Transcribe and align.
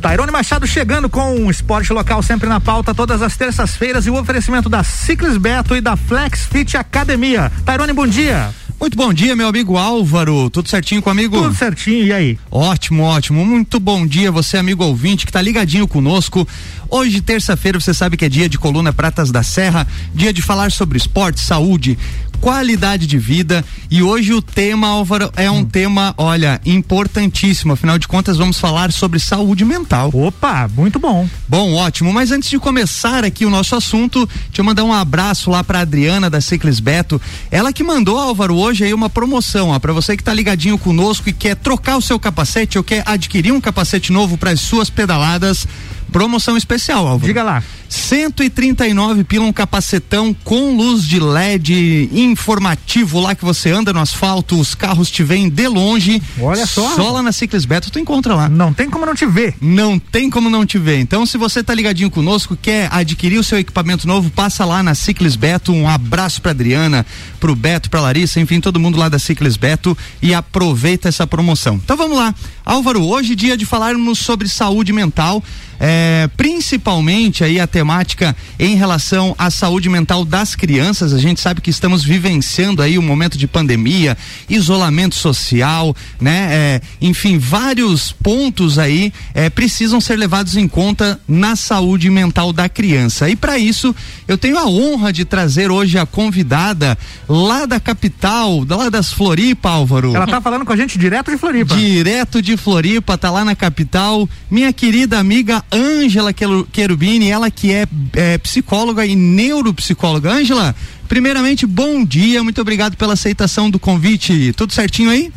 Tairone 0.00 0.32
Machado 0.32 0.66
chegando 0.66 1.10
com 1.10 1.44
o 1.44 1.50
esporte 1.50 1.92
local 1.92 2.22
sempre 2.22 2.48
na 2.48 2.58
pauta 2.58 2.94
todas 2.94 3.20
as 3.20 3.36
terças-feiras 3.36 4.06
e 4.06 4.10
o 4.10 4.18
oferecimento 4.18 4.66
da 4.66 4.82
Ciclis 4.82 5.36
Beto 5.36 5.76
e 5.76 5.80
da 5.80 5.94
Flex 5.94 6.46
Fit 6.46 6.74
Academia. 6.76 7.52
Tairone, 7.66 7.92
bom 7.92 8.06
dia. 8.06 8.50
Muito 8.80 8.96
bom 8.96 9.12
dia, 9.12 9.36
meu 9.36 9.46
amigo 9.46 9.76
Álvaro. 9.76 10.48
Tudo 10.48 10.70
certinho 10.70 11.02
comigo? 11.02 11.36
Tudo 11.36 11.54
certinho, 11.54 12.06
e 12.06 12.12
aí? 12.14 12.38
Ótimo, 12.50 13.02
ótimo. 13.02 13.44
Muito 13.44 13.78
bom 13.78 14.06
dia, 14.06 14.32
você, 14.32 14.56
amigo 14.56 14.82
ouvinte, 14.82 15.26
que 15.26 15.32
tá 15.32 15.42
ligadinho 15.42 15.86
conosco. 15.86 16.48
Hoje, 16.88 17.20
terça-feira, 17.20 17.78
você 17.78 17.92
sabe 17.92 18.16
que 18.16 18.24
é 18.24 18.28
dia 18.30 18.48
de 18.48 18.58
coluna 18.58 18.94
Pratas 18.94 19.30
da 19.30 19.42
Serra, 19.42 19.86
dia 20.14 20.32
de 20.32 20.40
falar 20.40 20.72
sobre 20.72 20.96
esporte, 20.96 21.40
saúde, 21.40 21.98
qualidade 22.40 23.06
de 23.06 23.18
vida. 23.18 23.64
E 23.90 24.02
hoje 24.02 24.32
o 24.32 24.40
tema, 24.40 24.88
Álvaro, 24.88 25.30
é 25.36 25.50
um 25.50 25.58
hum. 25.58 25.64
tema, 25.64 26.14
olha, 26.16 26.60
importantíssimo. 26.64 27.72
Afinal 27.72 27.98
de 27.98 28.08
contas, 28.08 28.38
vamos 28.38 28.58
falar 28.58 28.92
sobre 28.92 29.18
saúde 29.18 29.64
mental. 29.64 30.10
Opa, 30.12 30.68
muito 30.68 30.98
bom. 30.98 31.28
Bom, 31.48 31.74
ótimo. 31.74 32.12
Mas 32.12 32.30
antes 32.30 32.48
de 32.48 32.58
começar 32.58 33.24
aqui 33.24 33.44
o 33.44 33.50
nosso 33.50 33.74
assunto, 33.76 34.26
deixa 34.26 34.60
eu 34.60 34.64
mandar 34.64 34.84
um 34.84 34.92
abraço 34.92 35.50
lá 35.50 35.62
pra 35.62 35.80
Adriana 35.80 36.30
da 36.30 36.40
Ciclis 36.40 36.80
Beto. 36.80 37.20
Ela 37.50 37.72
que 37.72 37.82
mandou, 37.82 38.18
Álvaro, 38.18 38.56
hoje 38.56 38.84
aí 38.84 38.94
uma 38.94 39.10
promoção, 39.10 39.70
ó, 39.70 39.78
pra 39.78 39.92
você 39.92 40.16
que 40.16 40.22
tá 40.22 40.32
ligadinho 40.32 40.78
conosco 40.78 41.28
e 41.28 41.32
quer 41.32 41.56
trocar 41.56 41.96
o 41.96 42.02
seu 42.02 42.18
capacete 42.18 42.78
ou 42.78 42.84
quer 42.84 43.02
adquirir 43.06 43.52
um 43.52 43.60
capacete 43.60 44.12
novo 44.12 44.38
para 44.38 44.50
as 44.50 44.60
suas 44.60 44.88
pedaladas. 44.88 45.66
Promoção 46.10 46.56
especial, 46.56 47.06
Álvaro. 47.06 47.26
Diga 47.26 47.42
lá. 47.42 47.62
139 47.90 49.24
pila 49.24 49.44
um 49.44 49.52
capacetão 49.52 50.34
com 50.44 50.76
luz 50.76 51.02
de 51.02 51.18
LED 51.18 52.08
informativo 52.12 53.18
lá 53.18 53.34
que 53.34 53.44
você 53.44 53.70
anda 53.70 53.92
no 53.92 53.98
asfalto, 53.98 54.58
os 54.58 54.76
carros 54.76 55.10
te 55.10 55.24
veem 55.24 55.48
de 55.48 55.66
longe. 55.66 56.22
Olha 56.40 56.66
só. 56.66 56.94
Só 56.94 57.10
lá 57.10 57.22
na 57.22 57.32
Ciclis 57.32 57.64
Beto 57.64 57.90
tu 57.90 57.98
encontra 57.98 58.34
lá. 58.34 58.48
Não 58.48 58.72
tem 58.72 58.88
como 58.88 59.04
não 59.04 59.14
te 59.14 59.26
ver. 59.26 59.54
Não 59.60 59.98
tem 59.98 60.30
como 60.30 60.48
não 60.48 60.64
te 60.64 60.78
ver. 60.78 61.00
Então, 61.00 61.26
se 61.26 61.36
você 61.36 61.64
tá 61.64 61.74
ligadinho 61.74 62.10
conosco, 62.10 62.56
quer 62.56 62.88
adquirir 62.92 63.38
o 63.38 63.44
seu 63.44 63.58
equipamento 63.58 64.06
novo, 64.06 64.30
passa 64.30 64.64
lá 64.64 64.82
na 64.82 64.94
Ciclis 64.94 65.34
Beto. 65.34 65.72
Um 65.72 65.88
abraço 65.88 66.40
pra 66.40 66.52
Adriana, 66.52 67.04
pro 67.40 67.56
Beto, 67.56 67.90
pra 67.90 68.00
Larissa, 68.00 68.40
enfim, 68.40 68.60
todo 68.60 68.78
mundo 68.78 68.98
lá 68.98 69.08
da 69.08 69.18
Ciclis 69.18 69.56
Beto 69.56 69.98
e 70.22 70.32
aproveita 70.32 71.08
essa 71.08 71.26
promoção. 71.26 71.74
Então 71.74 71.96
vamos 71.96 72.16
lá. 72.16 72.32
Álvaro, 72.64 73.04
hoje 73.04 73.32
é 73.32 73.36
dia 73.36 73.56
de 73.56 73.66
falarmos 73.66 74.20
sobre 74.20 74.48
saúde 74.48 74.92
mental, 74.92 75.42
é, 75.80 76.28
principalmente 76.36 77.42
aí 77.42 77.58
a 77.58 77.66
temática 77.66 78.36
em 78.58 78.76
relação 78.76 79.34
à 79.38 79.50
saúde 79.50 79.88
mental 79.88 80.26
das 80.26 80.54
crianças. 80.54 81.14
A 81.14 81.18
gente 81.18 81.40
sabe 81.40 81.62
que 81.62 81.70
estamos 81.70 82.04
vivenciando 82.04 82.82
aí 82.82 82.98
um 82.98 83.02
momento 83.02 83.38
de 83.38 83.46
pandemia, 83.46 84.16
isolamento 84.48 85.14
social, 85.14 85.96
né? 86.20 86.48
É, 86.50 86.80
enfim, 87.00 87.38
vários 87.38 88.12
pontos 88.12 88.78
aí 88.78 89.10
é, 89.34 89.48
precisam 89.48 90.00
ser 90.00 90.16
levados 90.16 90.56
em 90.56 90.68
conta 90.68 91.18
na 91.26 91.56
saúde 91.56 92.10
mental 92.10 92.52
da 92.52 92.68
criança. 92.68 93.30
E 93.30 93.34
para 93.34 93.58
isso, 93.58 93.94
eu 94.28 94.36
tenho 94.36 94.58
a 94.58 94.66
honra 94.66 95.10
de 95.12 95.24
trazer 95.24 95.70
hoje 95.70 95.98
a 95.98 96.04
convidada 96.04 96.98
lá 97.26 97.64
da 97.64 97.80
capital, 97.80 98.66
lá 98.68 98.90
das 98.90 99.12
Floripa, 99.12 99.70
Álvaro. 99.70 100.14
Ela 100.14 100.26
tá 100.26 100.40
falando 100.40 100.66
com 100.66 100.72
a 100.72 100.76
gente 100.76 100.98
direto 100.98 101.30
de 101.30 101.38
Floripa. 101.38 101.74
Direto 101.74 102.42
de 102.42 102.56
Floripa, 102.56 103.16
tá 103.16 103.30
lá 103.30 103.44
na 103.44 103.54
capital. 103.54 104.28
Minha 104.50 104.72
querida 104.72 105.18
amiga 105.18 105.64
Ângela 105.72 106.32
Querubini, 106.32 107.30
ela 107.30 107.50
que 107.50 107.72
é, 107.72 107.86
é 108.14 108.38
psicóloga 108.38 109.06
e 109.06 109.14
neuropsicóloga. 109.14 110.32
Ângela, 110.32 110.74
primeiramente, 111.08 111.66
bom 111.66 112.04
dia, 112.04 112.42
muito 112.42 112.60
obrigado 112.60 112.96
pela 112.96 113.14
aceitação 113.14 113.70
do 113.70 113.78
convite. 113.78 114.52
Tudo 114.54 114.72
certinho 114.72 115.10
aí? 115.10 115.32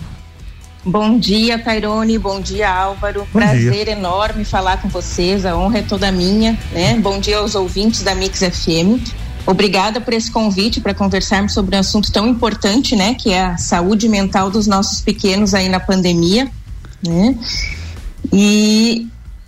Bom 0.85 1.17
dia, 1.17 1.57
Tairone. 1.57 2.17
Bom 2.17 2.41
dia, 2.41 2.69
Álvaro. 2.69 3.21
Bom 3.21 3.39
Prazer 3.39 3.85
dia. 3.85 3.93
enorme 3.93 4.43
falar 4.43 4.81
com 4.81 4.89
vocês. 4.89 5.45
A 5.45 5.55
honra 5.55 5.79
é 5.79 5.81
toda 5.81 6.11
minha, 6.11 6.59
né? 6.73 6.99
Bom 6.99 7.19
dia 7.19 7.37
aos 7.37 7.55
ouvintes 7.55 8.03
da 8.03 8.13
Mix 8.13 8.39
FM. 8.39 8.99
Obrigada 9.45 10.01
por 10.01 10.13
esse 10.13 10.29
convite 10.29 10.81
para 10.81 10.93
conversarmos 10.93 11.53
sobre 11.53 11.75
um 11.75 11.79
assunto 11.79 12.11
tão 12.11 12.27
importante, 12.27 12.95
né? 12.95 13.13
Que 13.13 13.31
é 13.31 13.43
a 13.43 13.57
saúde 13.57 14.09
mental 14.09 14.49
dos 14.49 14.67
nossos 14.67 14.99
pequenos 14.99 15.53
aí 15.53 15.69
na 15.69 15.79
pandemia, 15.79 16.51
né? 17.05 17.37
E 18.31 19.07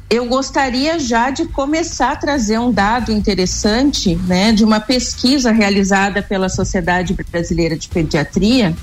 eu 0.10 0.26
gostaria 0.26 1.00
já 1.00 1.30
de 1.30 1.46
começar 1.46 2.12
a 2.12 2.16
trazer 2.16 2.60
um 2.60 2.72
dado 2.72 3.12
interessante, 3.12 4.16
né, 4.16 4.52
de 4.52 4.64
uma 4.64 4.80
pesquisa 4.80 5.52
realizada 5.52 6.22
pela 6.22 6.48
Sociedade 6.48 7.16
Brasileira 7.32 7.76
de 7.76 7.88
Pediatria, 7.88 8.76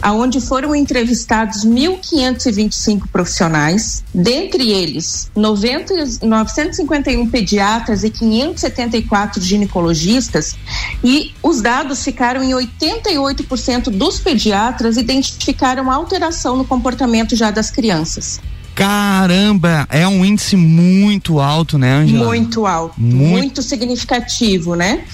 aonde 0.00 0.40
foram 0.40 0.74
entrevistados 0.74 1.64
1.525 1.64 3.06
profissionais, 3.12 4.02
dentre 4.12 4.70
eles 4.70 5.30
90, 5.34 5.94
951 6.22 7.30
pediatras 7.30 8.02
e 8.02 8.10
574 8.10 9.40
ginecologistas, 9.40 10.56
e 11.04 11.32
os 11.40 11.60
dados 11.60 12.02
ficaram 12.02 12.42
em 12.42 12.50
88% 12.50 13.90
dos 13.90 14.18
pediatras 14.18 14.96
identificaram 14.96 15.90
alteração 15.90 16.56
no 16.56 16.64
comportamento 16.64 17.36
já 17.36 17.52
das 17.52 17.70
crianças. 17.70 18.40
Caramba, 18.74 19.86
é 19.90 20.06
um 20.08 20.24
índice 20.24 20.56
muito 20.56 21.40
alto, 21.40 21.76
né, 21.76 21.92
Angela? 21.92 22.24
Muito 22.26 22.66
alto, 22.66 22.94
muito, 22.98 23.30
muito 23.30 23.62
significativo, 23.62 24.74
né? 24.74 25.04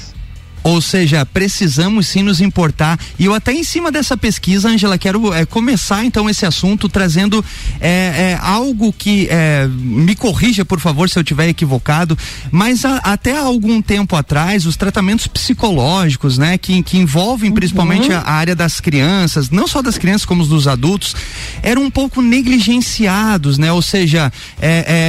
Ou 0.69 0.83
seja, 0.83 1.25
precisamos 1.25 2.09
sim 2.09 2.23
nos 2.23 2.43
importar. 2.43 2.99
E 3.19 3.25
eu 3.25 3.33
até 3.33 3.55
em 3.55 3.65
cima 3.65 3.91
dessa 3.91 4.19
pesquisa, 4.19 4.69
Angela, 4.69 4.99
quero 4.99 5.33
é, 5.33 5.47
começar 5.47 6.05
então 6.05 6.29
esse 6.29 6.45
assunto 6.45 6.91
trazendo 6.91 7.43
é, 7.81 7.89
é, 7.89 8.39
algo 8.43 8.93
que 8.93 9.31
me 9.79 10.15
corrija, 10.15 10.67
por 10.67 10.79
favor, 10.79 11.09
se 11.09 11.19
eu 11.19 11.25
tiver 11.25 11.49
equivocado. 11.49 12.19
Mas 12.53 12.85
a, 12.85 12.97
até 12.97 13.39
algum 13.39 13.81
tempo 13.81 14.15
atrás, 14.15 14.67
os 14.67 14.77
tratamentos 14.77 15.27
psicológicos, 15.27 16.37
né, 16.37 16.59
que, 16.59 16.83
que 16.83 16.99
envolvem 16.99 17.51
principalmente 17.51 18.11
uhum. 18.11 18.19
a, 18.19 18.21
a, 18.21 18.33
área 18.35 18.55
das 18.55 18.79
crianças, 18.79 19.49
não 19.49 19.67
só 19.67 19.81
das 19.81 19.97
crianças 19.97 20.27
como 20.27 20.45
dos 20.45 20.69
adultos, 20.69 21.17
eram 21.63 21.83
um 21.83 21.91
pouco 21.91 22.21
negligenciados, 22.21 23.57
né? 23.57 23.73
Ou 23.73 23.81
seja, 23.81 24.31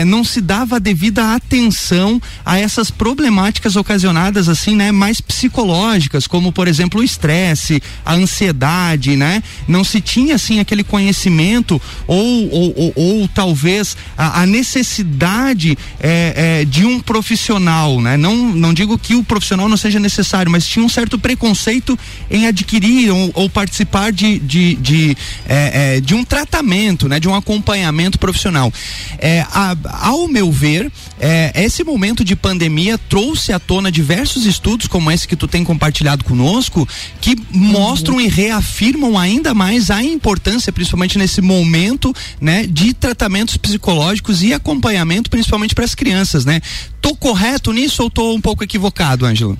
não 0.07 0.23
se 0.23 0.39
dava 0.39 0.79
devida 0.79 1.33
atenção 1.35 2.21
a 2.45 2.57
essas 2.57 2.89
problemáticas 2.89 3.75
ocasionadas 3.75 4.47
assim, 4.47 4.73
né, 4.73 4.91
mais 4.91 5.19
psicológicas 5.19 5.48
psicológicas, 5.49 6.27
como 6.27 6.51
por 6.51 6.67
exemplo 6.67 7.01
o 7.01 7.03
estresse, 7.03 7.81
a 8.05 8.13
ansiedade, 8.13 9.15
né? 9.15 9.43
Não 9.67 9.83
se 9.83 9.99
tinha 9.99 10.35
assim 10.35 10.59
aquele 10.59 10.83
conhecimento 10.83 11.81
ou, 12.07 12.49
ou, 12.51 12.73
ou, 12.77 12.93
ou 12.95 13.27
talvez 13.27 13.97
a, 14.17 14.41
a 14.41 14.45
necessidade 14.45 15.77
é, 15.99 16.61
é, 16.61 16.65
de 16.65 16.85
um 16.85 16.99
profissional, 16.99 17.99
né? 17.99 18.15
Não, 18.15 18.35
não 18.35 18.73
digo 18.73 18.97
que 18.97 19.15
o 19.15 19.23
profissional 19.23 19.67
não 19.67 19.77
seja 19.77 19.99
necessário, 19.99 20.51
mas 20.51 20.67
tinha 20.67 20.85
um 20.85 20.89
certo 20.89 21.17
preconceito 21.17 21.97
em 22.29 22.47
adquirir 22.47 23.11
ou, 23.11 23.31
ou 23.33 23.49
participar 23.49 24.11
de, 24.11 24.39
de, 24.39 24.75
de, 24.75 25.17
é, 25.47 25.95
é 25.95 26.01
de 26.01 26.13
um 26.13 26.23
tratamento, 26.23 27.07
né? 27.07 27.19
De 27.19 27.27
um 27.27 27.35
acompanhamento 27.35 28.19
profissional. 28.19 28.71
É, 29.17 29.41
a, 29.51 29.75
ao 30.01 30.27
meu 30.27 30.51
ver, 30.51 30.91
é, 31.19 31.51
esse 31.55 31.83
momento 31.83 32.23
de 32.23 32.35
pandemia 32.35 32.97
trouxe 32.97 33.51
à 33.51 33.59
tona 33.59 33.91
diversos 33.91 34.45
estudos 34.45 34.87
como 34.87 35.11
esse 35.11 35.27
que 35.29 35.35
tu 35.35 35.47
tem 35.47 35.63
compartilhado 35.63 36.25
conosco, 36.25 36.87
que 37.21 37.37
mostram 37.51 38.15
uhum. 38.15 38.21
e 38.21 38.27
reafirmam 38.27 39.17
ainda 39.17 39.53
mais 39.53 39.89
a 39.89 40.03
importância, 40.03 40.73
principalmente 40.73 41.17
nesse 41.17 41.39
momento, 41.39 42.13
né, 42.41 42.65
de 42.65 42.93
tratamentos 42.93 43.55
psicológicos 43.55 44.41
e 44.41 44.53
acompanhamento, 44.53 45.29
principalmente 45.29 45.75
para 45.75 45.85
as 45.85 45.95
crianças, 45.95 46.43
né? 46.43 46.59
Tô 46.99 47.15
correto 47.15 47.71
nisso 47.71 48.03
ou 48.03 48.09
tô 48.09 48.33
um 48.33 48.41
pouco 48.41 48.63
equivocado, 48.63 49.25
Ângelo? 49.25 49.57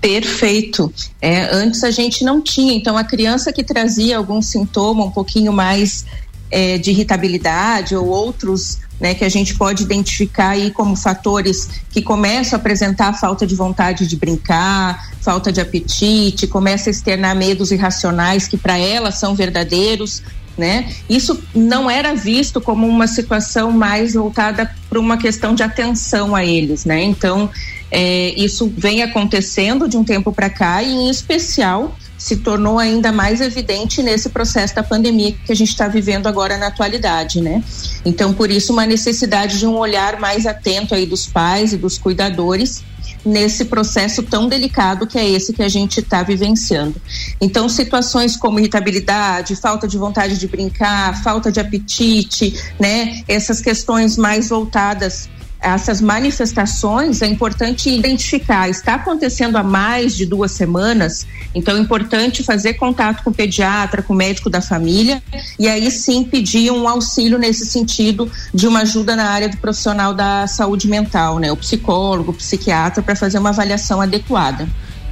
Perfeito. 0.00 0.92
É, 1.20 1.54
antes 1.54 1.84
a 1.84 1.90
gente 1.90 2.24
não 2.24 2.40
tinha, 2.40 2.72
então 2.74 2.96
a 2.96 3.04
criança 3.04 3.52
que 3.52 3.62
trazia 3.62 4.16
algum 4.16 4.40
sintoma 4.40 5.04
um 5.04 5.10
pouquinho 5.10 5.52
mais 5.52 6.06
é, 6.50 6.78
de 6.78 6.90
irritabilidade 6.90 7.94
ou 7.94 8.06
outros 8.06 8.78
né, 9.00 9.14
que 9.14 9.24
a 9.24 9.28
gente 9.28 9.54
pode 9.54 9.82
identificar 9.82 10.50
aí 10.50 10.70
como 10.70 10.94
fatores 10.94 11.68
que 11.90 12.02
começam 12.02 12.58
a 12.58 12.60
apresentar 12.60 13.14
falta 13.14 13.46
de 13.46 13.54
vontade 13.54 14.06
de 14.06 14.16
brincar, 14.16 15.10
falta 15.22 15.50
de 15.50 15.60
apetite, 15.60 16.46
começa 16.46 16.90
a 16.90 16.92
externar 16.92 17.34
medos 17.34 17.70
irracionais 17.70 18.46
que 18.46 18.58
para 18.58 18.76
ela 18.76 19.10
são 19.10 19.34
verdadeiros, 19.34 20.22
né? 20.58 20.92
Isso 21.08 21.42
não 21.54 21.90
era 21.90 22.14
visto 22.14 22.60
como 22.60 22.86
uma 22.86 23.06
situação 23.06 23.72
mais 23.72 24.12
voltada 24.12 24.70
para 24.90 25.00
uma 25.00 25.16
questão 25.16 25.54
de 25.54 25.62
atenção 25.62 26.36
a 26.36 26.44
eles, 26.44 26.84
né? 26.84 27.02
Então, 27.02 27.48
é, 27.90 28.34
isso 28.36 28.70
vem 28.76 29.02
acontecendo 29.02 29.88
de 29.88 29.96
um 29.96 30.04
tempo 30.04 30.30
para 30.32 30.50
cá 30.50 30.82
e, 30.82 30.92
em 30.92 31.08
especial, 31.08 31.96
se 32.20 32.36
tornou 32.36 32.78
ainda 32.78 33.10
mais 33.10 33.40
evidente 33.40 34.02
nesse 34.02 34.28
processo 34.28 34.74
da 34.74 34.82
pandemia 34.82 35.32
que 35.32 35.50
a 35.50 35.56
gente 35.56 35.70
está 35.70 35.88
vivendo 35.88 36.26
agora 36.26 36.58
na 36.58 36.66
atualidade, 36.66 37.40
né? 37.40 37.64
Então, 38.04 38.34
por 38.34 38.50
isso, 38.50 38.74
uma 38.74 38.84
necessidade 38.84 39.58
de 39.58 39.66
um 39.66 39.78
olhar 39.78 40.20
mais 40.20 40.44
atento 40.44 40.94
aí 40.94 41.06
dos 41.06 41.26
pais 41.26 41.72
e 41.72 41.78
dos 41.78 41.96
cuidadores 41.96 42.84
nesse 43.24 43.64
processo 43.64 44.22
tão 44.22 44.48
delicado 44.48 45.06
que 45.06 45.18
é 45.18 45.26
esse 45.26 45.54
que 45.54 45.62
a 45.62 45.68
gente 45.68 46.00
está 46.00 46.22
vivenciando. 46.22 47.00
Então, 47.40 47.70
situações 47.70 48.36
como 48.36 48.58
irritabilidade, 48.58 49.56
falta 49.56 49.88
de 49.88 49.96
vontade 49.96 50.36
de 50.36 50.46
brincar, 50.46 51.22
falta 51.22 51.50
de 51.50 51.58
apetite, 51.58 52.54
né? 52.78 53.22
Essas 53.26 53.62
questões 53.62 54.18
mais 54.18 54.50
voltadas 54.50 55.26
essas 55.60 56.00
manifestações 56.00 57.20
é 57.20 57.26
importante 57.26 57.90
identificar. 57.90 58.68
Está 58.68 58.94
acontecendo 58.94 59.56
há 59.56 59.62
mais 59.62 60.16
de 60.16 60.24
duas 60.24 60.52
semanas, 60.52 61.26
então 61.54 61.76
é 61.76 61.80
importante 61.80 62.42
fazer 62.42 62.74
contato 62.74 63.22
com 63.22 63.30
o 63.30 63.34
pediatra, 63.34 64.02
com 64.02 64.14
o 64.14 64.16
médico 64.16 64.48
da 64.48 64.60
família 64.60 65.22
e 65.58 65.68
aí 65.68 65.90
sim 65.90 66.24
pedir 66.24 66.70
um 66.70 66.88
auxílio 66.88 67.38
nesse 67.38 67.66
sentido 67.66 68.30
de 68.54 68.66
uma 68.66 68.80
ajuda 68.80 69.14
na 69.14 69.30
área 69.30 69.48
do 69.48 69.56
profissional 69.58 70.14
da 70.14 70.46
saúde 70.46 70.88
mental, 70.88 71.38
né? 71.38 71.52
O 71.52 71.56
psicólogo, 71.56 72.30
o 72.30 72.34
psiquiatra, 72.34 73.02
para 73.02 73.14
fazer 73.14 73.38
uma 73.38 73.50
avaliação 73.50 74.00
adequada. 74.00 74.66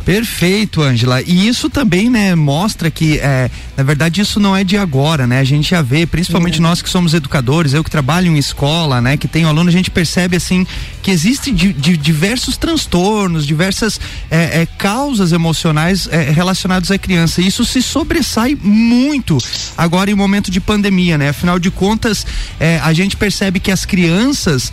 Perfeito, 0.09 0.81
Ângela. 0.81 1.21
E 1.21 1.47
isso 1.47 1.69
também, 1.69 2.09
né, 2.09 2.35
mostra 2.35 2.91
que, 2.91 3.19
é, 3.19 3.51
na 3.77 3.85
verdade, 3.85 4.23
isso 4.23 4.41
não 4.41 4.57
é 4.57 4.65
de 4.65 4.75
agora, 4.75 5.27
né? 5.27 5.39
A 5.39 5.45
gente 5.45 5.69
já 5.69 5.83
vê, 5.83 6.07
principalmente 6.07 6.61
é. 6.61 6.63
nós 6.63 6.81
que 6.81 6.89
somos 6.89 7.13
educadores, 7.13 7.75
eu 7.75 7.85
que 7.85 7.91
trabalho 7.91 8.27
em 8.27 8.39
escola, 8.39 9.03
né, 9.03 9.19
que 9.19 9.29
tem 9.29 9.45
aluno, 9.45 9.69
a 9.69 9.73
gente 9.73 9.91
percebe 9.91 10.35
assim 10.35 10.67
que 11.03 11.11
existe 11.11 11.51
di, 11.53 11.75
diversos 11.75 12.57
transtornos, 12.57 13.47
diversas 13.47 14.01
é, 14.31 14.63
é, 14.63 14.67
causas 14.79 15.31
emocionais 15.33 16.09
é, 16.11 16.31
relacionadas 16.31 16.91
à 16.91 16.97
criança. 16.97 17.43
E 17.43 17.47
isso 17.47 17.63
se 17.67 17.83
sobressai 17.83 18.57
muito 18.59 19.37
agora 19.79 20.11
em 20.11 20.15
momento 20.15 20.51
de 20.51 20.61
pandemia, 20.61 21.17
né? 21.17 21.29
Afinal 21.29 21.59
de 21.59 21.71
contas, 21.71 22.27
é, 22.59 22.81
a 22.83 22.93
gente 22.93 23.17
percebe 23.17 23.61
que 23.61 23.71
as 23.71 23.87
crianças, 23.87 24.73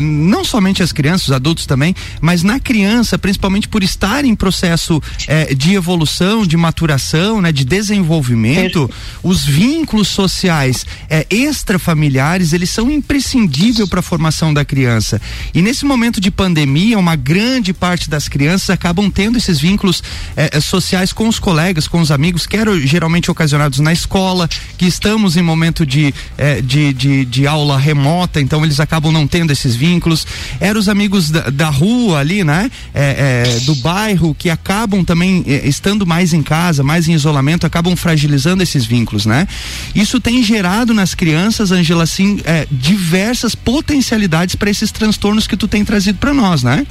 não 0.00 0.44
somente 0.44 0.82
as 0.82 0.92
crianças, 0.92 1.28
os 1.28 1.34
adultos 1.34 1.66
também, 1.66 1.94
mas 2.20 2.42
na 2.42 2.60
criança, 2.60 3.18
principalmente 3.18 3.68
por 3.68 3.82
estar 3.82 4.24
em 4.24 4.34
processo 4.34 5.02
é, 5.26 5.52
de 5.54 5.74
evolução, 5.74 6.46
de 6.46 6.56
maturação, 6.56 7.40
né, 7.40 7.50
de 7.50 7.64
desenvolvimento, 7.64 8.88
os 9.22 9.44
vínculos 9.44 10.08
sociais 10.08 10.86
é, 11.10 11.26
extrafamiliares, 11.28 12.52
eles 12.52 12.70
são 12.70 12.90
imprescindíveis 12.90 13.88
para 13.88 14.00
a 14.00 14.02
formação 14.02 14.54
da 14.54 14.64
criança. 14.64 15.20
E 15.52 15.60
nesse 15.60 15.84
momento 15.84 16.20
de 16.20 16.30
pandemia, 16.30 16.98
uma 16.98 17.16
grande 17.16 17.72
parte 17.72 18.08
das 18.08 18.28
crianças 18.28 18.70
acabam 18.70 19.10
tendo 19.10 19.38
esses 19.38 19.58
vínculos 19.58 20.02
é, 20.36 20.50
é 20.52 20.60
sociais 20.60 21.12
com 21.12 21.26
os 21.26 21.38
colegas, 21.38 21.88
com 21.88 22.00
os 22.00 22.10
amigos, 22.10 22.46
quero 22.46 22.78
geralmente 22.86 23.30
ocasionados 23.30 23.80
na 23.80 23.92
escola, 23.92 24.35
que 24.76 24.86
estamos 24.86 25.36
em 25.36 25.42
momento 25.42 25.86
de, 25.86 26.12
é, 26.36 26.60
de, 26.60 26.92
de, 26.92 27.24
de, 27.24 27.46
aula 27.46 27.78
remota, 27.78 28.40
então 28.40 28.64
eles 28.64 28.80
acabam 28.80 29.12
não 29.12 29.26
tendo 29.26 29.52
esses 29.52 29.74
vínculos. 29.74 30.26
Eram 30.60 30.80
os 30.80 30.88
amigos 30.88 31.30
da, 31.30 31.48
da 31.48 31.68
rua 31.70 32.18
ali, 32.18 32.44
né? 32.44 32.70
É, 32.94 33.46
é, 33.56 33.60
do 33.60 33.74
bairro 33.76 34.34
que 34.34 34.50
acabam 34.50 35.04
também 35.04 35.44
eh, 35.46 35.68
estando 35.68 36.06
mais 36.06 36.32
em 36.32 36.42
casa, 36.42 36.82
mais 36.82 37.08
em 37.08 37.12
isolamento, 37.12 37.66
acabam 37.66 37.94
fragilizando 37.96 38.62
esses 38.62 38.84
vínculos, 38.84 39.26
né? 39.26 39.46
Isso 39.94 40.20
tem 40.20 40.42
gerado 40.42 40.92
nas 40.92 41.14
crianças, 41.14 41.70
Angela, 41.70 42.04
assim, 42.04 42.40
eh, 42.44 42.66
diversas 42.70 43.54
potencialidades 43.54 44.54
para 44.54 44.70
esses 44.70 44.90
transtornos 44.90 45.46
que 45.46 45.56
tu 45.56 45.68
tem 45.68 45.84
trazido 45.84 46.18
para 46.18 46.34
nós, 46.34 46.62
né? 46.62 46.86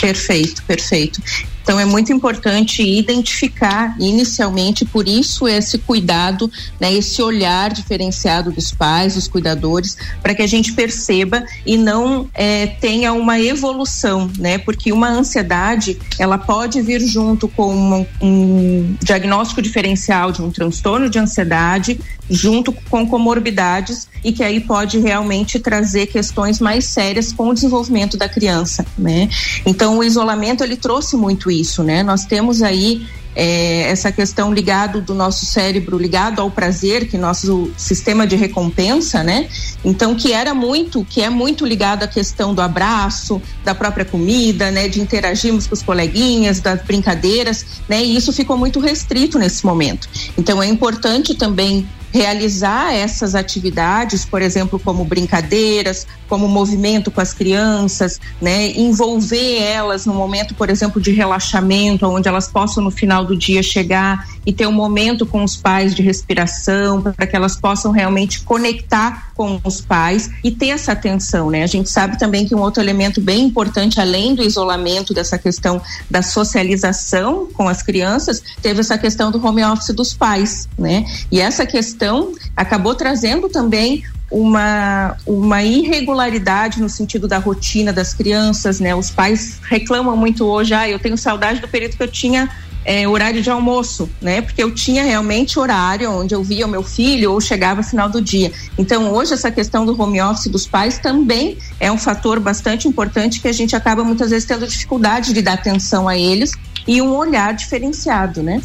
Perfeito, 0.00 0.62
perfeito. 0.64 1.22
Então 1.64 1.80
é 1.80 1.84
muito 1.86 2.12
importante 2.12 2.82
identificar 2.82 3.96
inicialmente, 3.98 4.84
por 4.84 5.08
isso 5.08 5.48
esse 5.48 5.78
cuidado, 5.78 6.50
né, 6.78 6.92
esse 6.92 7.22
olhar 7.22 7.72
diferenciado 7.72 8.52
dos 8.52 8.70
pais, 8.70 9.14
dos 9.14 9.26
cuidadores, 9.26 9.96
para 10.22 10.34
que 10.34 10.42
a 10.42 10.46
gente 10.46 10.74
perceba 10.74 11.42
e 11.64 11.78
não 11.78 12.28
é, 12.34 12.66
tenha 12.66 13.14
uma 13.14 13.40
evolução, 13.40 14.30
né? 14.38 14.58
Porque 14.58 14.92
uma 14.92 15.08
ansiedade 15.08 15.98
ela 16.18 16.36
pode 16.36 16.82
vir 16.82 17.00
junto 17.00 17.48
com 17.48 17.74
um, 17.74 18.06
um 18.20 18.96
diagnóstico 19.02 19.62
diferencial 19.62 20.30
de 20.32 20.42
um 20.42 20.50
transtorno 20.50 21.08
de 21.08 21.18
ansiedade, 21.18 21.98
junto 22.28 22.72
com 22.72 23.06
comorbidades 23.06 24.08
e 24.22 24.32
que 24.32 24.42
aí 24.42 24.60
pode 24.60 24.98
realmente 24.98 25.58
trazer 25.58 26.06
questões 26.06 26.60
mais 26.60 26.86
sérias 26.86 27.32
com 27.32 27.48
o 27.48 27.54
desenvolvimento 27.54 28.16
da 28.16 28.28
criança, 28.28 28.84
né? 28.98 29.28
Então 29.64 29.98
o 29.98 30.04
isolamento 30.04 30.62
ele 30.62 30.76
trouxe 30.76 31.16
muito 31.16 31.50
isso, 31.60 31.82
né? 31.82 32.02
Nós 32.02 32.24
temos 32.24 32.62
aí 32.62 33.06
é, 33.36 33.90
essa 33.90 34.12
questão 34.12 34.52
ligado 34.52 35.00
do 35.00 35.14
nosso 35.14 35.44
cérebro 35.44 35.98
ligado 35.98 36.40
ao 36.40 36.50
prazer, 36.50 37.08
que 37.08 37.18
nosso 37.18 37.70
sistema 37.76 38.26
de 38.26 38.36
recompensa, 38.36 39.22
né? 39.22 39.48
Então 39.84 40.14
que 40.14 40.32
era 40.32 40.54
muito, 40.54 41.04
que 41.04 41.20
é 41.20 41.28
muito 41.28 41.66
ligado 41.66 42.04
à 42.04 42.06
questão 42.06 42.54
do 42.54 42.62
abraço, 42.62 43.42
da 43.64 43.74
própria 43.74 44.04
comida, 44.04 44.70
né? 44.70 44.88
De 44.88 45.00
interagirmos 45.00 45.66
com 45.66 45.74
os 45.74 45.82
coleguinhas, 45.82 46.60
das 46.60 46.82
brincadeiras, 46.82 47.66
né? 47.88 48.04
E 48.04 48.16
isso 48.16 48.32
ficou 48.32 48.56
muito 48.56 48.78
restrito 48.78 49.38
nesse 49.38 49.66
momento. 49.66 50.08
Então 50.38 50.62
é 50.62 50.66
importante 50.66 51.34
também 51.34 51.86
realizar 52.14 52.94
essas 52.94 53.34
atividades, 53.34 54.24
por 54.24 54.40
exemplo, 54.40 54.78
como 54.78 55.04
brincadeiras, 55.04 56.06
como 56.28 56.46
movimento 56.46 57.10
com 57.10 57.20
as 57.20 57.32
crianças, 57.32 58.20
né? 58.40 58.70
Envolver 58.70 59.60
elas 59.60 60.06
no 60.06 60.14
momento, 60.14 60.54
por 60.54 60.70
exemplo, 60.70 61.02
de 61.02 61.10
relaxamento, 61.10 62.06
onde 62.06 62.28
elas 62.28 62.46
possam 62.46 62.84
no 62.84 62.90
final 62.92 63.24
do 63.24 63.36
dia 63.36 63.64
chegar 63.64 64.28
e 64.46 64.52
ter 64.52 64.66
um 64.66 64.72
momento 64.72 65.26
com 65.26 65.42
os 65.42 65.56
pais 65.56 65.94
de 65.94 66.02
respiração, 66.02 67.02
para 67.02 67.26
que 67.26 67.34
elas 67.34 67.56
possam 67.56 67.90
realmente 67.92 68.42
conectar 68.42 69.32
com 69.34 69.60
os 69.64 69.80
pais 69.80 70.30
e 70.42 70.50
ter 70.50 70.68
essa 70.68 70.92
atenção, 70.92 71.50
né? 71.50 71.62
A 71.62 71.66
gente 71.66 71.90
sabe 71.90 72.18
também 72.18 72.46
que 72.46 72.54
um 72.54 72.60
outro 72.60 72.82
elemento 72.82 73.20
bem 73.20 73.44
importante, 73.44 74.00
além 74.00 74.34
do 74.34 74.42
isolamento, 74.42 75.12
dessa 75.14 75.38
questão 75.38 75.80
da 76.10 76.22
socialização 76.22 77.48
com 77.52 77.68
as 77.68 77.82
crianças, 77.82 78.42
teve 78.62 78.80
essa 78.80 78.98
questão 78.98 79.30
do 79.30 79.44
home 79.44 79.64
office 79.64 79.94
dos 79.94 80.14
pais, 80.14 80.68
né? 80.78 81.04
E 81.30 81.40
essa 81.40 81.66
questão 81.66 82.32
acabou 82.56 82.94
trazendo 82.94 83.48
também 83.48 84.04
uma, 84.30 85.16
uma 85.26 85.62
irregularidade 85.62 86.80
no 86.80 86.88
sentido 86.88 87.28
da 87.28 87.38
rotina 87.38 87.92
das 87.92 88.12
crianças, 88.12 88.80
né? 88.80 88.94
Os 88.94 89.10
pais 89.10 89.60
reclamam 89.62 90.16
muito 90.16 90.44
hoje, 90.44 90.74
ah, 90.74 90.88
eu 90.88 90.98
tenho 90.98 91.16
saudade 91.16 91.60
do 91.60 91.68
período 91.68 91.96
que 91.96 92.02
eu 92.02 92.10
tinha 92.10 92.50
é, 92.84 93.08
horário 93.08 93.42
de 93.42 93.50
almoço, 93.50 94.10
né? 94.20 94.42
Porque 94.42 94.62
eu 94.62 94.74
tinha 94.74 95.02
realmente 95.02 95.58
horário 95.58 96.10
onde 96.10 96.34
eu 96.34 96.42
via 96.42 96.66
o 96.66 96.68
meu 96.68 96.82
filho 96.82 97.32
ou 97.32 97.40
chegava 97.40 97.80
no 97.80 97.86
final 97.86 98.08
do 98.08 98.20
dia. 98.20 98.52
Então, 98.76 99.12
hoje, 99.12 99.32
essa 99.32 99.50
questão 99.50 99.86
do 99.86 100.00
home 100.00 100.20
office 100.20 100.48
dos 100.48 100.66
pais 100.66 100.98
também 100.98 101.56
é 101.80 101.90
um 101.90 101.98
fator 101.98 102.38
bastante 102.38 102.86
importante 102.86 103.40
que 103.40 103.48
a 103.48 103.52
gente 103.52 103.74
acaba 103.74 104.04
muitas 104.04 104.30
vezes 104.30 104.46
tendo 104.46 104.66
dificuldade 104.66 105.32
de 105.32 105.40
dar 105.40 105.54
atenção 105.54 106.08
a 106.08 106.16
eles 106.16 106.52
e 106.86 107.00
um 107.00 107.16
olhar 107.16 107.54
diferenciado, 107.54 108.42
né? 108.42 108.60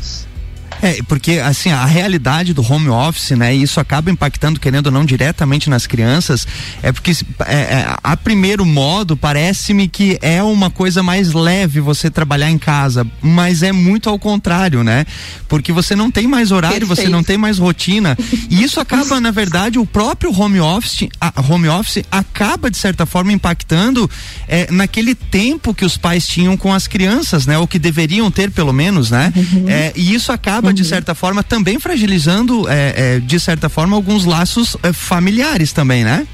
É, 0.82 1.00
porque 1.08 1.34
assim, 1.34 1.72
a 1.72 1.86
realidade 1.86 2.54
do 2.54 2.62
home 2.62 2.90
office, 2.90 3.32
né, 3.32 3.56
e 3.56 3.64
isso 3.64 3.80
acaba 3.80 4.10
impactando, 4.10 4.60
querendo 4.60 4.88
ou 4.88 4.92
não, 4.92 5.06
diretamente 5.06 5.70
nas 5.70 5.86
crianças, 5.86 6.48
é 6.82 6.92
porque 6.92 7.12
é, 7.46 7.56
é, 7.56 7.96
a 8.04 8.16
primeiro 8.16 8.66
modo 8.66 9.18
parece-me 9.18 9.88
que 9.88 10.18
é 10.22 10.42
uma 10.42 10.70
coisa 10.70 11.04
mais 11.04 11.34
leve 11.34 11.80
você 11.80 12.10
trabalhar 12.10 12.50
em 12.50 12.58
casa, 12.58 13.06
mas 13.22 13.64
é 13.64 13.72
muito 13.72 14.10
ao 14.10 14.18
contrário, 14.18 14.84
né? 14.84 15.06
Porque 15.48 15.72
você 15.72 15.96
não 15.96 16.10
tem 16.10 16.28
mais 16.28 16.52
horário, 16.52 16.88
Perfeito. 16.88 17.02
você 17.02 17.10
não 17.10 17.24
tem 17.24 17.38
mais 17.38 17.58
rotina. 17.58 18.18
e 18.50 18.64
isso 18.64 18.80
acaba, 18.80 19.20
na 19.20 19.32
verdade, 19.32 19.80
o 19.80 19.86
próprio 19.86 20.32
home 20.38 20.60
office, 20.60 21.08
home 21.50 21.68
office 21.68 22.04
acaba, 22.12 22.70
de 22.70 22.78
certa 22.78 23.06
forma, 23.06 23.32
impactando 23.32 24.10
é, 24.48 24.72
naquele 24.72 25.16
tempo 25.16 25.74
que 25.74 25.86
os 25.86 25.98
pais 25.98 26.28
tinham 26.28 26.56
com 26.56 26.74
as 26.74 26.88
crianças, 26.88 27.46
né? 27.46 27.58
Ou 27.58 27.68
que 27.68 27.80
deveriam 27.80 28.30
ter, 28.32 28.52
pelo 28.52 28.72
menos, 28.72 29.12
né? 29.12 29.34
Uhum. 29.36 29.66
É, 29.68 29.92
e 29.96 30.14
isso 30.14 30.32
acaba 30.32 30.69
acaba, 30.70 30.74
de 30.74 30.84
uhum. 30.84 30.88
certa 30.88 31.16
forma, 31.16 31.44
também 31.44 31.80
fragilizando, 31.80 32.70
é, 32.70 33.16
é, 33.16 33.20
de 33.20 33.40
certa 33.40 33.70
forma, 33.70 33.96
alguns 33.96 34.26
laços 34.26 34.78
é, 34.84 34.94
familiares 34.94 35.74
também, 35.74 36.04
né? 36.04 36.28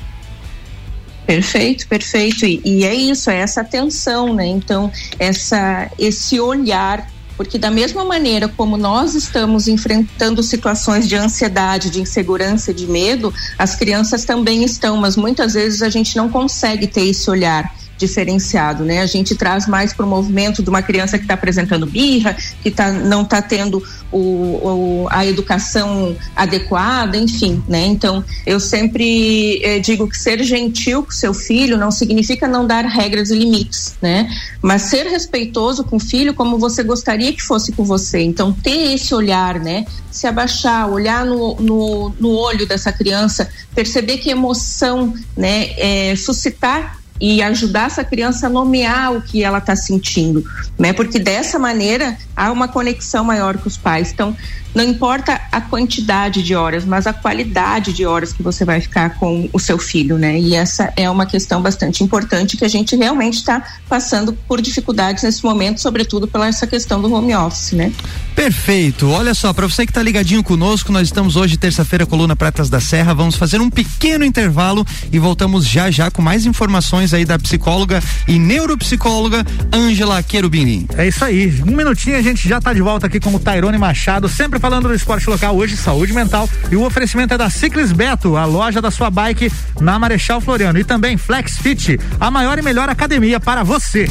Perfeito, 1.25 1.87
perfeito. 1.87 2.45
E, 2.45 2.61
e, 2.63 2.85
é 2.85 2.93
isso, 2.93 3.29
é 3.29 3.37
essa 3.37 3.61
atenção, 3.61 4.33
né? 4.33 4.45
Então, 4.45 4.91
essa, 5.17 5.89
esse 5.97 6.39
olhar, 6.39 7.09
porque 7.35 7.57
da 7.57 7.71
mesma 7.71 8.05
maneira 8.05 8.47
como 8.47 8.77
nós 8.77 9.15
estamos 9.15 9.67
enfrentando 9.67 10.43
situações 10.43 11.07
de 11.07 11.15
ansiedade, 11.15 11.89
de 11.89 11.99
insegurança, 11.99 12.73
de 12.73 12.85
medo, 12.85 13.33
as 13.57 13.75
crianças 13.75 14.23
também 14.23 14.63
estão, 14.63 14.97
mas 14.97 15.15
muitas 15.15 15.53
vezes 15.53 15.81
a 15.81 15.89
gente 15.89 16.15
não 16.15 16.29
consegue 16.29 16.85
ter 16.85 17.05
esse 17.05 17.29
olhar 17.29 17.73
diferenciado, 17.97 18.83
né? 18.83 19.01
A 19.01 19.05
gente 19.05 19.35
traz 19.35 19.67
mais 19.67 19.93
para 19.93 20.05
o 20.05 20.09
movimento 20.09 20.61
de 20.61 20.69
uma 20.69 20.81
criança 20.81 21.17
que 21.17 21.23
está 21.23 21.33
apresentando 21.33 21.85
birra, 21.85 22.35
que 22.61 22.69
tá, 22.69 22.91
não 22.91 23.21
está 23.21 23.41
tendo 23.41 23.83
o, 24.11 24.19
o, 24.19 25.07
a 25.09 25.25
educação 25.25 26.15
adequada, 26.35 27.17
enfim, 27.17 27.63
né? 27.67 27.85
Então, 27.85 28.23
eu 28.45 28.59
sempre 28.59 29.61
eh, 29.63 29.79
digo 29.79 30.07
que 30.07 30.17
ser 30.17 30.43
gentil 30.43 31.03
com 31.03 31.11
seu 31.11 31.33
filho 31.33 31.77
não 31.77 31.91
significa 31.91 32.47
não 32.47 32.65
dar 32.65 32.85
regras 32.85 33.29
e 33.29 33.35
limites, 33.35 33.95
né? 34.01 34.29
Mas 34.61 34.83
ser 34.83 35.05
respeitoso 35.07 35.83
com 35.83 35.97
o 35.97 35.99
filho 35.99 36.33
como 36.33 36.57
você 36.57 36.83
gostaria 36.83 37.31
que 37.33 37.41
fosse 37.41 37.71
com 37.71 37.83
você. 37.83 38.21
Então, 38.21 38.51
ter 38.51 38.93
esse 38.93 39.13
olhar, 39.13 39.59
né? 39.59 39.85
Se 40.11 40.27
abaixar, 40.27 40.89
olhar 40.89 41.25
no, 41.25 41.55
no, 41.55 42.15
no 42.19 42.29
olho 42.29 42.65
dessa 42.67 42.91
criança, 42.91 43.49
perceber 43.73 44.17
que 44.17 44.29
emoção, 44.29 45.13
né? 45.35 45.69
É, 45.77 46.15
suscitar 46.15 47.04
e 47.19 47.41
ajudar 47.41 47.87
essa 47.87 48.03
criança 48.03 48.47
a 48.47 48.49
nomear 48.49 49.13
o 49.13 49.21
que 49.21 49.43
ela 49.43 49.59
está 49.59 49.75
sentindo, 49.75 50.43
né? 50.77 50.91
Porque 50.91 51.17
dessa 51.17 51.57
maneira 51.57 52.17
há 52.35 52.51
uma 52.51 52.67
conexão 52.67 53.23
maior 53.23 53.57
com 53.57 53.67
os 53.67 53.77
pais. 53.77 54.11
Então, 54.11 54.35
não 54.75 54.83
importa 54.83 55.41
a 55.51 55.61
quantidade 55.61 56.43
de 56.43 56.53
horas, 56.53 56.83
mas 56.83 57.07
a 57.07 57.13
qualidade 57.13 57.93
de 57.93 58.05
horas 58.05 58.33
que 58.33 58.43
você 58.43 58.65
vai 58.65 58.81
ficar 58.81 59.17
com 59.17 59.49
o 59.53 59.59
seu 59.59 59.77
filho, 59.77 60.17
né? 60.17 60.37
E 60.37 60.53
essa 60.53 60.91
é 60.97 61.09
uma 61.09 61.25
questão 61.25 61.61
bastante 61.61 62.03
importante 62.03 62.57
que 62.57 62.65
a 62.65 62.67
gente 62.67 62.93
realmente 62.95 63.35
está 63.35 63.63
passando 63.87 64.33
por 64.33 64.61
dificuldades 64.61 65.23
nesse 65.23 65.43
momento, 65.43 65.79
sobretudo 65.79 66.27
pela 66.27 66.47
essa 66.47 66.67
questão 66.67 67.01
do 67.01 67.11
home 67.11 67.33
office, 67.33 67.71
né? 67.71 67.91
Perfeito. 68.35 69.09
Olha 69.09 69.33
só, 69.33 69.53
para 69.53 69.65
você 69.65 69.85
que 69.85 69.91
está 69.91 70.03
ligadinho 70.03 70.43
conosco, 70.43 70.91
nós 70.91 71.07
estamos 71.07 71.37
hoje 71.37 71.55
terça-feira 71.55 72.05
coluna 72.05 72.35
Pratas 72.35 72.69
da 72.69 72.81
Serra. 72.81 73.13
Vamos 73.13 73.35
fazer 73.35 73.61
um 73.61 73.69
pequeno 73.69 74.25
intervalo 74.25 74.85
e 75.09 75.17
voltamos 75.17 75.65
já 75.65 75.89
já 75.89 76.11
com 76.11 76.21
mais 76.21 76.45
informações 76.45 77.13
aí 77.13 77.23
da 77.23 77.39
psicóloga 77.39 78.03
e 78.27 78.37
neuropsicóloga 78.37 79.45
Ângela 79.73 80.21
Querubini. 80.21 80.85
É 80.97 81.07
isso 81.07 81.23
aí. 81.23 81.63
Um 81.65 81.75
minutinho 81.75 82.17
a 82.17 82.21
gente 82.21 82.47
já 82.47 82.57
está 82.57 82.73
de 82.73 82.81
volta 82.81 83.07
aqui 83.07 83.21
com 83.21 83.33
o 83.33 83.39
Tairone 83.39 83.77
Machado, 83.77 84.27
sempre 84.27 84.59
falando 84.65 84.87
do 84.87 84.95
esporte 84.95 85.29
local, 85.29 85.55
hoje 85.55 85.77
saúde 85.77 86.11
mental. 86.11 86.49
E 86.71 86.75
o 86.75 86.83
oferecimento 86.83 87.35
é 87.35 87.37
da 87.37 87.51
Ciclis 87.51 87.91
Beto, 87.91 88.35
a 88.35 88.45
loja 88.45 88.81
da 88.81 88.89
sua 88.89 89.11
bike 89.11 89.51
na 89.79 89.99
Marechal 89.99 90.41
Floriano. 90.41 90.79
E 90.79 90.83
também 90.83 91.17
Flex 91.17 91.59
Fit, 91.59 91.99
a 92.19 92.31
maior 92.31 92.57
e 92.57 92.63
melhor 92.63 92.89
academia 92.89 93.39
para 93.39 93.61
você. 93.61 94.07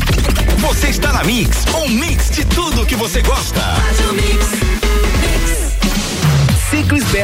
Você 0.58 0.90
está 0.90 1.12
na 1.12 1.24
Mix, 1.24 1.64
um 1.74 1.88
mix 1.88 2.30
de 2.30 2.44
tudo 2.44 2.86
que 2.86 2.94
você 2.94 3.20
gosta. 3.20 3.60
Ciclis 3.96 4.53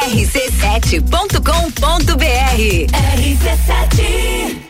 rc7.com.br. 0.00 2.90
RC7 2.90 4.69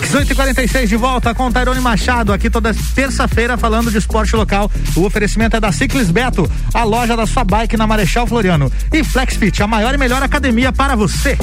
Mix 0.01 0.15
846 0.15 0.89
de 0.89 0.95
volta 0.95 1.33
com 1.35 1.51
Tairone 1.51 1.79
Machado, 1.79 2.33
aqui 2.33 2.49
toda 2.49 2.73
terça-feira 2.95 3.55
falando 3.55 3.91
de 3.91 3.99
esporte 3.99 4.35
local. 4.35 4.69
O 4.95 5.05
oferecimento 5.05 5.55
é 5.55 5.59
da 5.59 5.71
Ciclis 5.71 6.09
Beto, 6.09 6.49
a 6.73 6.83
loja 6.83 7.15
da 7.15 7.27
sua 7.27 7.43
bike 7.43 7.77
na 7.77 7.85
Marechal 7.85 8.25
Floriano. 8.25 8.71
E 8.91 9.03
Flexfit, 9.03 9.61
a 9.61 9.67
maior 9.67 9.93
e 9.93 9.97
melhor 9.97 10.23
academia 10.23 10.73
para 10.73 10.95
você. 10.95 11.37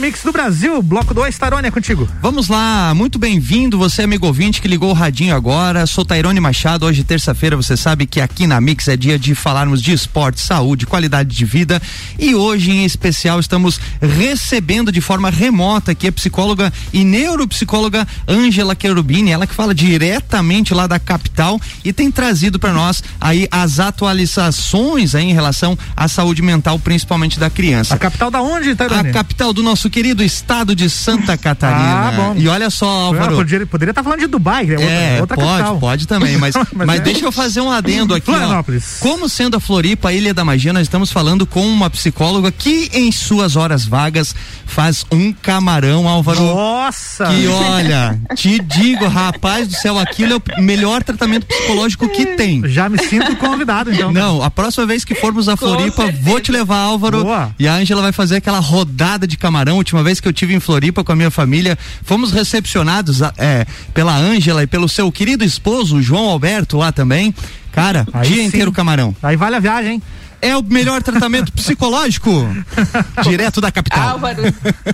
Mix 0.00 0.22
do 0.22 0.32
Brasil, 0.32 0.80
bloco 0.80 1.12
2, 1.12 1.36
Tairone, 1.36 1.68
é 1.68 1.70
contigo. 1.70 2.08
Vamos 2.22 2.48
lá, 2.48 2.94
muito 2.94 3.18
bem-vindo, 3.18 3.76
você 3.76 4.02
amigo 4.02 4.26
ouvinte 4.26 4.60
que 4.62 4.66
ligou 4.66 4.88
o 4.88 4.94
radinho 4.94 5.36
agora, 5.36 5.86
sou 5.86 6.06
Tairone 6.06 6.40
Machado, 6.40 6.86
hoje 6.86 7.04
terça-feira 7.04 7.54
você 7.54 7.76
sabe 7.76 8.06
que 8.06 8.18
aqui 8.18 8.46
na 8.46 8.58
Mix 8.62 8.88
é 8.88 8.96
dia 8.96 9.18
de 9.18 9.34
falarmos 9.34 9.82
de 9.82 9.92
esporte, 9.92 10.40
saúde, 10.40 10.86
qualidade 10.86 11.36
de 11.36 11.44
vida 11.44 11.82
e 12.18 12.34
hoje 12.34 12.70
em 12.70 12.82
especial 12.86 13.38
estamos 13.38 13.78
recebendo 14.00 14.90
de 14.90 15.02
forma 15.02 15.28
remota 15.28 15.92
aqui 15.92 16.08
a 16.08 16.12
psicóloga 16.12 16.72
e 16.94 17.04
neuropsicóloga 17.04 18.08
Ângela 18.26 18.74
Querubini, 18.74 19.30
ela 19.32 19.46
que 19.46 19.54
fala 19.54 19.74
diretamente 19.74 20.72
lá 20.72 20.86
da 20.86 20.98
capital 20.98 21.60
e 21.84 21.92
tem 21.92 22.10
trazido 22.10 22.58
para 22.58 22.72
nós 22.72 23.04
aí 23.20 23.46
as 23.50 23.78
atualizações 23.78 25.14
aí 25.14 25.26
em 25.26 25.34
relação 25.34 25.78
à 25.94 26.08
saúde 26.08 26.40
mental, 26.40 26.78
principalmente 26.78 27.38
da 27.38 27.50
criança. 27.50 27.94
A 27.94 27.98
capital 27.98 28.30
da 28.30 28.40
onde, 28.40 28.74
Tairone? 28.74 29.10
A 29.10 29.12
capital 29.12 29.52
do 29.52 29.62
nosso 29.62 29.89
querido 29.90 30.22
estado 30.22 30.74
de 30.74 30.88
Santa 30.88 31.36
Catarina. 31.36 32.08
Ah, 32.08 32.12
bom. 32.12 32.34
E 32.36 32.48
olha 32.48 32.70
só, 32.70 32.86
Álvaro. 32.86 33.36
Poderia, 33.36 33.66
poderia 33.66 33.90
estar 33.90 34.02
tá 34.02 34.04
falando 34.04 34.20
de 34.20 34.26
Dubai, 34.26 34.64
né? 34.64 34.74
Outra, 34.74 34.90
é, 34.90 35.20
outra 35.20 35.36
pode, 35.36 35.48
capital. 35.48 35.78
pode 35.78 36.08
também, 36.08 36.38
mas, 36.38 36.54
mas, 36.72 36.86
mas 36.86 37.00
é. 37.00 37.02
deixa 37.02 37.24
eu 37.24 37.32
fazer 37.32 37.60
um 37.60 37.70
adendo 37.70 38.14
aqui. 38.14 38.26
Florianópolis. 38.26 38.98
Ó. 39.00 39.08
Como 39.08 39.28
sendo 39.28 39.56
a 39.56 39.60
Floripa, 39.60 40.08
a 40.08 40.12
Ilha 40.12 40.32
da 40.32 40.44
Magia, 40.44 40.72
nós 40.72 40.82
estamos 40.82 41.10
falando 41.10 41.46
com 41.46 41.66
uma 41.66 41.90
psicóloga 41.90 42.50
que 42.50 42.90
em 42.92 43.10
suas 43.12 43.56
horas 43.56 43.84
vagas 43.84 44.34
faz 44.66 45.04
um 45.10 45.32
camarão, 45.32 46.08
Álvaro. 46.08 46.40
Nossa! 46.40 47.26
Que 47.26 47.46
olha, 47.48 48.18
te 48.34 48.58
digo, 48.60 49.08
rapaz 49.08 49.68
do 49.68 49.74
céu, 49.74 49.98
aquilo 49.98 50.34
é 50.34 50.60
o 50.60 50.62
melhor 50.62 51.02
tratamento 51.02 51.46
psicológico 51.46 52.08
que 52.08 52.26
tem. 52.36 52.62
Já 52.68 52.88
me 52.88 52.98
sinto 52.98 53.34
convidado, 53.36 53.92
então. 53.92 54.12
Não, 54.12 54.42
a 54.42 54.50
próxima 54.50 54.86
vez 54.86 55.04
que 55.04 55.14
formos 55.14 55.48
a 55.48 55.56
Floripa, 55.56 56.10
vou 56.22 56.40
te 56.40 56.52
levar, 56.52 56.78
Álvaro. 56.78 57.24
Boa. 57.24 57.54
E 57.58 57.66
a 57.66 57.74
Ângela 57.74 58.02
vai 58.02 58.12
fazer 58.12 58.36
aquela 58.36 58.60
rodada 58.60 59.26
de 59.26 59.36
camarão. 59.36 59.79
Última 59.80 60.02
vez 60.02 60.20
que 60.20 60.28
eu 60.28 60.32
tive 60.32 60.54
em 60.54 60.60
Floripa 60.60 61.02
com 61.02 61.10
a 61.10 61.16
minha 61.16 61.30
família, 61.30 61.78
fomos 62.02 62.32
recepcionados 62.32 63.22
é, 63.38 63.66
pela 63.94 64.14
Ângela 64.14 64.62
e 64.62 64.66
pelo 64.66 64.86
seu 64.90 65.10
querido 65.10 65.42
esposo, 65.42 66.02
João 66.02 66.28
Alberto, 66.28 66.76
lá 66.76 66.92
também. 66.92 67.34
Cara, 67.72 68.06
Aí 68.12 68.28
dia 68.28 68.42
sim. 68.42 68.44
inteiro 68.44 68.70
camarão. 68.72 69.16
Aí 69.22 69.36
vale 69.36 69.56
a 69.56 69.58
viagem, 69.58 69.94
hein? 69.94 70.02
é 70.42 70.56
o 70.56 70.62
melhor 70.62 71.02
tratamento 71.02 71.52
psicológico 71.52 72.48
direto 73.22 73.60
da 73.60 73.70
capital. 73.70 74.10
Álvaro, 74.10 74.42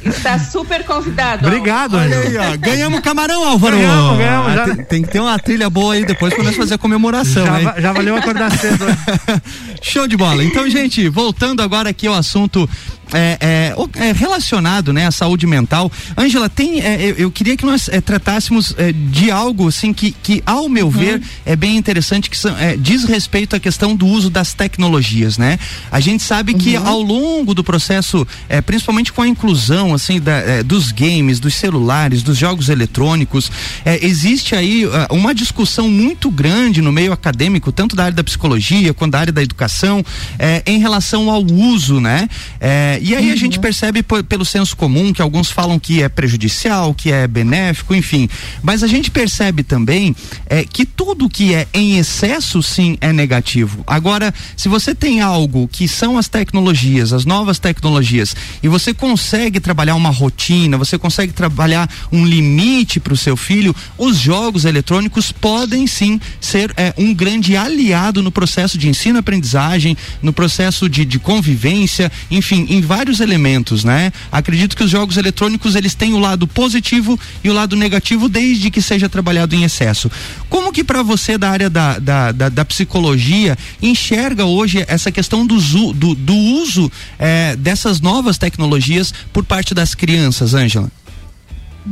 está 0.05 0.39
super 0.39 0.85
convidado. 0.85 1.47
Obrigado, 1.47 1.97
Olha 1.97 2.19
aí, 2.19 2.37
ó. 2.37 2.57
Ganhamos 2.57 3.01
camarão, 3.01 3.49
Álvaro. 3.49 3.77
Ganhamos, 3.77 4.19
ganhamos. 4.19 4.53
Ah, 4.53 4.65
tem, 4.65 4.85
tem, 4.85 5.03
que 5.03 5.11
ter 5.11 5.21
uma 5.21 5.39
trilha 5.39 5.71
boa 5.71 5.95
aí 5.95 6.05
depois 6.05 6.35
para 6.35 6.45
nós 6.45 6.57
fazer 6.57 6.75
a 6.75 6.79
comemoração. 6.79 7.47
Já, 7.47 7.81
já 7.81 7.93
valeu 7.93 8.17
acordar 8.17 8.51
cedo. 8.57 8.85
Show 9.81 10.09
de 10.09 10.17
bola. 10.17 10.43
Então, 10.43 10.69
gente, 10.69 11.09
voltando 11.09 11.63
agora 11.63 11.91
aqui 11.91 12.07
ao 12.07 12.15
assunto 12.15 12.69
é, 13.13 13.39
é, 13.41 14.09
é, 14.09 14.13
relacionado 14.13 14.93
né, 14.93 15.07
à 15.07 15.11
saúde 15.11 15.47
mental. 15.47 15.91
Ângela, 16.17 16.49
tem. 16.49 16.81
É, 16.81 17.15
eu 17.17 17.31
queria 17.31 17.57
que 17.57 17.65
nós 17.65 17.89
é, 17.89 18.01
tratássemos 18.01 18.75
é, 18.77 18.93
de 18.93 19.31
algo 19.31 19.69
assim 19.69 19.93
que, 19.93 20.11
que, 20.11 20.43
ao 20.45 20.69
meu 20.69 20.87
uhum. 20.87 20.91
ver, 20.91 21.23
é 21.45 21.55
bem 21.55 21.77
interessante, 21.77 22.29
que 22.29 22.37
são, 22.37 22.55
diz 22.79 23.05
respeito 23.05 23.55
à 23.55 23.61
questão 23.61 23.95
do 23.95 24.07
uso 24.07 24.29
das 24.29 24.55
tecnologias, 24.55 25.39
né? 25.39 25.59
A 25.91 26.01
gente 26.01 26.23
sabe 26.23 26.53
uhum. 26.53 26.59
que 26.59 26.77
ao 26.77 27.01
longo 27.01 27.55
do 27.55 27.63
processo, 27.63 28.27
principalmente 28.65 29.13
com 29.13 29.23
a 29.23 29.29
inclusão 29.29 29.95
assim 29.95 30.21
da, 30.21 30.63
dos 30.65 30.91
games, 30.91 31.39
dos 31.39 31.55
celulares, 31.55 32.23
dos 32.23 32.37
jogos 32.37 32.69
eletrônicos, 32.69 33.51
existe 34.01 34.55
aí 34.55 34.85
uma 35.11 35.35
discussão 35.35 35.89
muito 35.89 36.31
grande 36.31 36.83
no 36.83 36.93
meio 36.93 37.13
acadêmico, 37.13 37.71
tanto 37.71 37.95
da 37.95 38.05
área 38.05 38.17
da 38.17 38.25
psicologia 38.25 38.93
quanto 38.93 39.13
da 39.13 39.21
área 39.21 39.33
da 39.33 39.43
educação, 39.43 40.05
em 40.65 40.79
relação 40.79 41.31
ao 41.31 41.43
uso, 41.45 42.01
né? 42.01 42.29
É, 42.61 42.96
e 43.01 43.15
aí 43.15 43.29
uhum. 43.29 43.33
a 43.33 43.37
gente 43.37 43.59
percebe 43.59 44.03
pelo 44.03 44.45
senso 44.45 44.77
comum 44.77 45.13
que 45.13 45.23
alguns 45.23 45.51
falam 45.51 45.79
que 45.79 46.03
é 46.03 46.09
prejudicial, 46.09 46.95
que 46.95 47.11
é 47.11 47.27
benéfico, 47.27 47.95
enfim. 47.95 48.29
Mas 48.63 48.83
a 48.83 48.87
gente 48.87 49.11
percebe 49.11 49.63
também 49.63 50.15
é, 50.47 50.65
que 50.65 50.85
tudo 50.85 51.29
que 51.29 51.55
é 51.55 51.67
em 51.73 51.99
excesso, 51.99 52.63
sim, 52.63 52.99
é 53.01 53.13
negativo. 53.13 53.83
Agora, 53.87 54.33
se 54.57 54.69
você 54.69 54.95
tem 54.95 55.21
algo 55.21 55.69
que 55.69 55.89
são 55.89 56.19
as 56.19 56.29
tecnologias, 56.29 57.13
as 57.13 57.25
novas 57.25 57.59
tecnologias, 57.59 58.35
e 58.63 58.69
você 58.69 58.93
consegue 58.93 59.61
trabalhar 59.61 59.95
uma 59.95 60.11
rotina, 60.11 60.77
você 60.77 60.99
consegue 60.99 61.33
trabalhar 61.33 61.89
um 62.13 62.25
limite 62.25 63.01
para 63.01 63.13
o 63.13 63.17
seu 63.17 63.37
filho, 63.37 63.75
os 63.97 64.19
jogos 64.19 64.65
eletrônicos 64.65 65.33
podem 65.33 65.87
sim 65.87 66.21
ser 66.41 66.73
é, 66.77 66.93
um 66.97 67.15
grande 67.15 67.57
aliado 67.57 68.23
no 68.23 68.31
processo 68.31 68.77
de 68.77 68.89
ensino-aprendizagem 68.89 69.37
aprendizagem, 69.37 69.97
no 70.23 70.33
processo 70.33 70.89
de, 70.89 71.05
de 71.05 71.19
convivência, 71.19 72.11
enfim, 72.31 72.67
em 72.69 72.81
vários 72.87 73.21
elementos, 73.21 73.85
né? 73.85 74.13
Acredito 74.33 74.77
que 74.77 74.85
os 74.85 74.91
jogos 74.91 75.17
eletrônicos 75.17 75.75
eles 75.75 75.95
têm 75.95 76.15
o 76.15 76.19
lado 76.19 76.47
positivo 76.47 77.19
e 77.43 77.51
o 77.51 77.53
lado 77.53 77.77
negativo 77.77 78.29
desde 78.29 78.71
que 78.71 78.81
seja 78.81 79.09
trabalhado 79.09 79.55
em 79.55 79.65
excesso. 79.65 80.11
Como 80.49 80.73
que 80.73 80.85
para 80.85 81.03
você 81.03 81.37
da 81.37 81.51
área 81.51 81.69
da, 81.69 81.99
da, 81.99 82.33
da, 82.33 82.49
da, 82.49 82.65
psicologia 82.65 83.57
enxerga 83.83 84.45
hoje 84.45 84.85
essa 84.89 85.13
questão 85.13 85.47
do, 85.47 85.59
do, 85.93 86.15
do 86.15 86.35
uso 86.35 86.91
é, 87.19 87.57
dessas 87.57 88.01
novas 88.01 88.39
tecnologias 88.39 89.13
por 89.33 89.45
parte 89.45 89.75
das 89.75 89.95
crianças, 89.95 90.55
Ângela? 90.55 90.91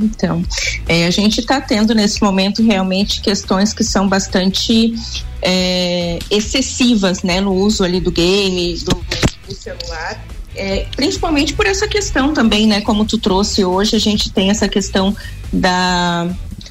Então, 0.00 0.42
é, 0.88 1.06
a 1.06 1.10
gente 1.10 1.40
está 1.40 1.60
tendo 1.60 1.94
nesse 1.94 2.20
momento 2.22 2.62
realmente 2.62 3.20
questões 3.20 3.72
que 3.72 3.84
são 3.84 4.08
bastante 4.08 4.94
é, 5.40 6.18
excessivas, 6.30 7.22
né, 7.22 7.40
no 7.40 7.52
uso 7.52 7.84
ali 7.84 8.00
do 8.00 8.10
game, 8.10 8.76
do, 8.78 9.04
do 9.46 9.54
celular. 9.54 10.24
É, 10.56 10.86
principalmente 10.94 11.52
por 11.52 11.66
essa 11.66 11.88
questão 11.88 12.32
também, 12.32 12.66
né? 12.66 12.80
Como 12.80 13.04
tu 13.04 13.18
trouxe 13.18 13.64
hoje, 13.64 13.96
a 13.96 13.98
gente 13.98 14.30
tem 14.30 14.50
essa 14.50 14.68
questão 14.68 15.16
da 15.52 16.28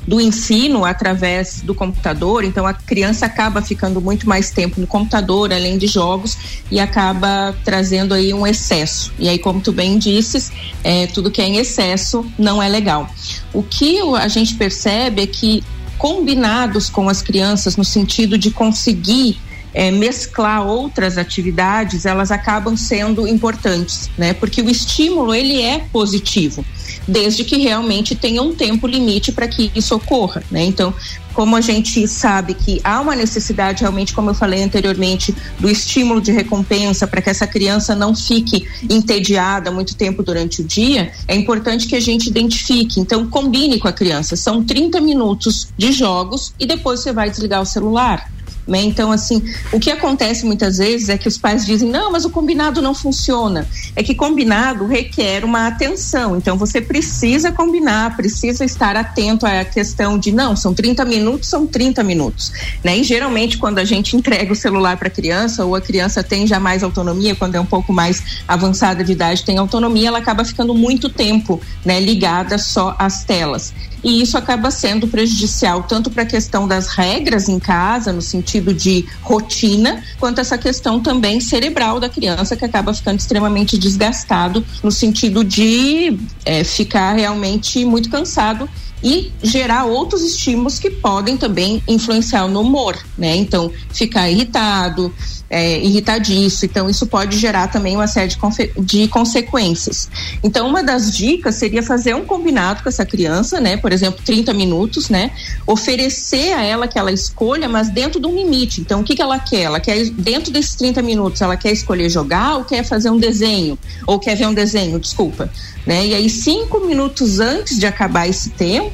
do 0.07 0.19
ensino 0.19 0.83
através 0.83 1.61
do 1.61 1.73
computador, 1.73 2.43
então 2.43 2.65
a 2.67 2.73
criança 2.73 3.25
acaba 3.25 3.61
ficando 3.61 4.01
muito 4.01 4.27
mais 4.27 4.51
tempo 4.51 4.79
no 4.79 4.87
computador, 4.87 5.53
além 5.53 5.77
de 5.77 5.87
jogos, 5.87 6.37
e 6.69 6.79
acaba 6.79 7.55
trazendo 7.63 8.13
aí 8.13 8.33
um 8.33 8.45
excesso. 8.45 9.13
E 9.17 9.29
aí, 9.29 9.39
como 9.39 9.61
tu 9.61 9.71
bem 9.71 9.97
disses, 9.97 10.51
é, 10.83 11.07
tudo 11.07 11.31
que 11.31 11.41
é 11.41 11.45
em 11.45 11.57
excesso 11.57 12.25
não 12.37 12.61
é 12.61 12.67
legal. 12.67 13.09
O 13.53 13.63
que 13.63 13.99
a 14.17 14.27
gente 14.27 14.55
percebe 14.55 15.21
é 15.21 15.27
que 15.27 15.63
combinados 15.97 16.89
com 16.89 17.07
as 17.07 17.21
crianças 17.21 17.77
no 17.77 17.85
sentido 17.85 18.37
de 18.37 18.51
conseguir 18.51 19.39
é, 19.73 19.91
mesclar 19.91 20.65
outras 20.65 21.17
atividades, 21.17 22.05
elas 22.05 22.31
acabam 22.31 22.77
sendo 22.77 23.27
importantes, 23.27 24.09
né? 24.17 24.33
Porque 24.33 24.61
o 24.61 24.69
estímulo 24.69 25.33
ele 25.33 25.61
é 25.61 25.79
positivo, 25.91 26.63
desde 27.07 27.43
que 27.43 27.57
realmente 27.57 28.15
tenha 28.15 28.41
um 28.41 28.53
tempo 28.53 28.87
limite 28.87 29.31
para 29.31 29.47
que 29.47 29.71
isso 29.75 29.95
ocorra, 29.95 30.43
né? 30.51 30.63
Então, 30.63 30.93
como 31.33 31.55
a 31.55 31.61
gente 31.61 32.07
sabe 32.07 32.53
que 32.53 32.79
há 32.83 33.01
uma 33.01 33.15
necessidade 33.15 33.81
realmente, 33.81 34.13
como 34.13 34.29
eu 34.29 34.33
falei 34.35 34.61
anteriormente, 34.61 35.35
do 35.59 35.69
estímulo 35.69 36.21
de 36.21 36.31
recompensa 36.31 37.07
para 37.07 37.21
que 37.21 37.29
essa 37.29 37.47
criança 37.47 37.95
não 37.95 38.15
fique 38.15 38.67
entediada 38.87 39.71
muito 39.71 39.95
tempo 39.95 40.21
durante 40.21 40.61
o 40.61 40.63
dia, 40.63 41.11
é 41.27 41.35
importante 41.35 41.87
que 41.87 41.95
a 41.95 41.99
gente 41.99 42.27
identifique. 42.27 42.99
Então, 42.99 43.27
combine 43.27 43.79
com 43.79 43.87
a 43.87 43.93
criança. 43.93 44.35
São 44.35 44.63
30 44.63 45.01
minutos 45.01 45.69
de 45.77 45.91
jogos 45.91 46.53
e 46.59 46.65
depois 46.65 47.01
você 47.01 47.11
vai 47.11 47.29
desligar 47.29 47.61
o 47.61 47.65
celular. 47.65 48.32
Né? 48.67 48.81
Então, 48.81 49.11
assim, 49.11 49.43
o 49.71 49.79
que 49.79 49.91
acontece 49.91 50.45
muitas 50.45 50.77
vezes 50.77 51.09
é 51.09 51.17
que 51.17 51.27
os 51.27 51.37
pais 51.37 51.65
dizem: 51.65 51.89
não, 51.89 52.11
mas 52.11 52.25
o 52.25 52.29
combinado 52.29 52.81
não 52.81 52.93
funciona. 52.93 53.67
É 53.95 54.01
que 54.01 54.15
combinado 54.15 54.85
requer 54.85 55.43
uma 55.43 55.67
atenção. 55.67 56.37
Então, 56.37 56.57
você 56.57 56.79
precisa 56.79 57.51
combinar, 57.51 58.15
precisa 58.15 58.63
estar 58.63 58.95
atento 58.95 59.45
à 59.45 59.65
questão 59.65 60.17
de: 60.17 60.31
não, 60.31 60.55
são 60.55 60.73
30 60.73 61.03
minutos, 61.05 61.49
são 61.49 61.67
30 61.67 62.03
minutos. 62.03 62.51
Né? 62.83 62.97
E 62.97 63.03
geralmente, 63.03 63.57
quando 63.57 63.79
a 63.79 63.85
gente 63.85 64.15
entrega 64.15 64.53
o 64.53 64.55
celular 64.55 64.97
para 64.97 65.07
a 65.07 65.11
criança, 65.11 65.65
ou 65.65 65.75
a 65.75 65.81
criança 65.81 66.23
tem 66.23 66.47
já 66.47 66.59
mais 66.59 66.83
autonomia, 66.83 67.35
quando 67.35 67.55
é 67.55 67.59
um 67.59 67.65
pouco 67.65 67.91
mais 67.91 68.23
avançada 68.47 69.03
de 69.03 69.11
idade, 69.11 69.43
tem 69.43 69.57
autonomia, 69.57 70.07
ela 70.07 70.19
acaba 70.19 70.45
ficando 70.45 70.73
muito 70.73 71.09
tempo 71.09 71.59
né, 71.83 71.99
ligada 71.99 72.57
só 72.57 72.95
às 72.97 73.23
telas 73.23 73.73
e 74.03 74.21
isso 74.21 74.37
acaba 74.37 74.69
sendo 74.69 75.07
prejudicial 75.07 75.83
tanto 75.83 76.11
para 76.11 76.23
a 76.23 76.25
questão 76.25 76.67
das 76.67 76.87
regras 76.87 77.47
em 77.47 77.57
casa, 77.57 78.11
no 78.11 78.21
sentido 78.21 78.52
de 78.61 79.05
rotina, 79.21 80.03
quanto 80.19 80.41
essa 80.41 80.57
questão 80.57 80.99
também 80.99 81.39
cerebral 81.39 81.99
da 81.99 82.09
criança, 82.09 82.55
que 82.55 82.65
acaba 82.65 82.93
ficando 82.93 83.19
extremamente 83.19 83.77
desgastado, 83.77 84.63
no 84.83 84.91
sentido 84.91 85.43
de 85.43 86.17
é, 86.45 86.63
ficar 86.63 87.13
realmente 87.13 87.83
muito 87.85 88.09
cansado 88.09 88.69
e 89.03 89.31
gerar 89.43 89.85
outros 89.85 90.23
estímulos 90.23 90.79
que 90.79 90.89
podem 90.89 91.35
também 91.35 91.83
influenciar 91.87 92.47
no 92.47 92.61
humor, 92.61 92.97
né? 93.17 93.35
Então, 93.35 93.71
ficar 93.91 94.29
irritado, 94.29 95.13
é, 95.49 95.77
irritadiço. 95.79 96.65
Então, 96.65 96.89
isso 96.89 97.05
pode 97.05 97.37
gerar 97.37 97.67
também 97.67 97.95
uma 97.95 98.07
série 98.07 98.29
de, 98.29 98.37
de, 98.79 99.07
consequências. 99.07 100.09
Então, 100.41 100.67
uma 100.67 100.81
das 100.81 101.15
dicas 101.15 101.55
seria 101.55 101.83
fazer 101.83 102.15
um 102.15 102.25
combinado 102.25 102.81
com 102.81 102.89
essa 102.89 103.05
criança, 103.05 103.59
né? 103.59 103.77
Por 103.77 103.91
exemplo, 103.91 104.21
30 104.25 104.53
minutos, 104.53 105.09
né? 105.09 105.31
Oferecer 105.67 106.53
a 106.53 106.63
ela 106.63 106.87
que 106.87 106.97
ela 106.97 107.11
escolha, 107.11 107.67
mas 107.67 107.89
dentro 107.89 108.19
de 108.19 108.25
um 108.25 108.35
limite. 108.35 108.81
Então, 108.81 109.01
o 109.01 109.03
que, 109.03 109.15
que 109.15 109.21
ela 109.21 109.37
quer? 109.37 109.63
Ela 109.63 109.79
quer, 109.79 110.09
dentro 110.11 110.51
desses 110.51 110.75
30 110.75 111.01
minutos, 111.01 111.41
ela 111.41 111.57
quer 111.57 111.71
escolher 111.71 112.09
jogar 112.09 112.55
ou 112.55 112.63
quer 112.63 112.83
fazer 112.83 113.09
um 113.09 113.17
desenho? 113.17 113.77
Ou 114.07 114.17
quer 114.17 114.35
ver 114.35 114.47
um 114.47 114.53
desenho, 114.53 114.97
desculpa 114.99 115.51
né? 115.85 116.07
E 116.07 116.15
aí 116.15 116.29
cinco 116.29 116.79
minutos 116.79 117.39
antes 117.39 117.77
de 117.77 117.85
acabar 117.85 118.27
esse 118.27 118.49
tempo, 118.51 118.92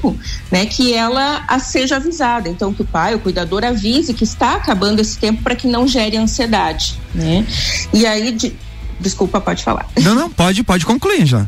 né, 0.51 0.65
que 0.65 0.93
ela 0.93 1.45
seja 1.59 1.97
avisada. 1.97 2.49
Então 2.49 2.73
que 2.73 2.81
o 2.81 2.85
pai, 2.85 3.15
o 3.15 3.19
cuidador 3.19 3.63
avise 3.63 4.13
que 4.13 4.23
está 4.23 4.55
acabando 4.55 4.99
esse 4.99 5.17
tempo 5.17 5.43
para 5.43 5.55
que 5.55 5.67
não 5.67 5.88
gere 5.88 6.17
ansiedade, 6.17 6.99
né? 7.13 7.45
E 7.93 8.05
aí 8.05 8.31
de... 8.31 8.55
desculpa, 8.99 9.41
pode 9.41 9.63
falar. 9.63 9.88
Não, 10.01 10.15
não, 10.15 10.29
pode, 10.29 10.63
pode 10.63 10.85
concluir 10.85 11.25
já. 11.25 11.47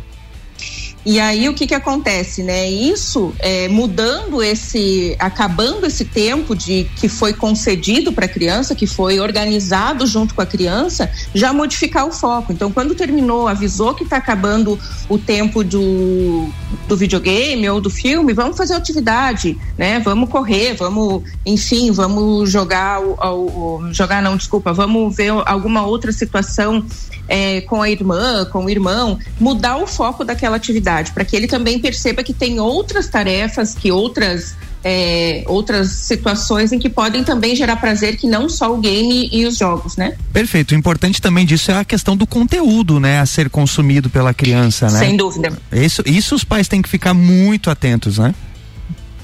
E 1.05 1.19
aí 1.19 1.49
o 1.49 1.53
que 1.53 1.65
que 1.65 1.73
acontece, 1.73 2.43
né? 2.43 2.69
Isso 2.69 3.33
é, 3.39 3.67
mudando 3.67 4.41
esse, 4.43 5.15
acabando 5.17 5.85
esse 5.85 6.05
tempo 6.05 6.55
de 6.55 6.87
que 6.95 7.09
foi 7.09 7.33
concedido 7.33 8.13
para 8.13 8.25
a 8.25 8.29
criança, 8.29 8.75
que 8.75 8.85
foi 8.85 9.19
organizado 9.19 10.05
junto 10.05 10.35
com 10.35 10.41
a 10.41 10.45
criança, 10.45 11.09
já 11.33 11.51
modificar 11.51 12.05
o 12.05 12.11
foco. 12.11 12.53
Então, 12.53 12.71
quando 12.71 12.93
terminou, 12.93 13.47
avisou 13.47 13.95
que 13.95 14.03
está 14.03 14.17
acabando 14.17 14.77
o 15.09 15.17
tempo 15.17 15.63
do, 15.63 16.47
do 16.87 16.95
videogame 16.95 17.67
ou 17.67 17.81
do 17.81 17.89
filme, 17.89 18.31
vamos 18.31 18.55
fazer 18.55 18.75
atividade, 18.75 19.57
né? 19.77 19.99
Vamos 19.99 20.29
correr, 20.29 20.75
vamos, 20.75 21.23
enfim, 21.43 21.91
vamos 21.91 22.51
jogar 22.51 23.01
o, 23.01 23.15
o 23.15 23.93
jogar 23.93 24.21
não, 24.21 24.37
desculpa, 24.37 24.71
vamos 24.71 25.15
ver 25.15 25.31
alguma 25.45 25.83
outra 25.83 26.11
situação 26.11 26.85
é, 27.31 27.61
com 27.61 27.81
a 27.81 27.89
irmã, 27.89 28.43
com 28.43 28.65
o 28.65 28.69
irmão, 28.69 29.17
mudar 29.39 29.77
o 29.77 29.87
foco 29.87 30.25
daquela 30.25 30.57
atividade, 30.57 31.13
para 31.13 31.23
que 31.23 31.33
ele 31.33 31.47
também 31.47 31.79
perceba 31.79 32.21
que 32.23 32.33
tem 32.33 32.59
outras 32.59 33.07
tarefas, 33.07 33.73
que 33.73 33.89
outras 33.89 34.53
é, 34.83 35.43
outras 35.47 35.91
situações 35.91 36.73
em 36.73 36.79
que 36.79 36.89
podem 36.89 37.23
também 37.23 37.55
gerar 37.55 37.77
prazer 37.77 38.17
que 38.17 38.27
não 38.27 38.49
só 38.49 38.73
o 38.73 38.79
game 38.79 39.29
e 39.31 39.45
os 39.45 39.57
jogos, 39.57 39.95
né? 39.95 40.17
Perfeito. 40.33 40.71
O 40.71 40.75
importante 40.75 41.21
também 41.21 41.45
disso 41.45 41.71
é 41.71 41.77
a 41.77 41.85
questão 41.85 42.17
do 42.17 42.27
conteúdo, 42.27 42.99
né, 42.99 43.19
a 43.19 43.25
ser 43.25 43.49
consumido 43.49 44.09
pela 44.09 44.33
criança, 44.33 44.89
né? 44.89 44.99
Sem 44.99 45.15
dúvida. 45.15 45.53
Isso, 45.71 46.01
isso 46.05 46.35
os 46.35 46.43
pais 46.43 46.67
têm 46.67 46.81
que 46.81 46.89
ficar 46.89 47.13
muito 47.13 47.69
atentos, 47.69 48.17
né? 48.17 48.35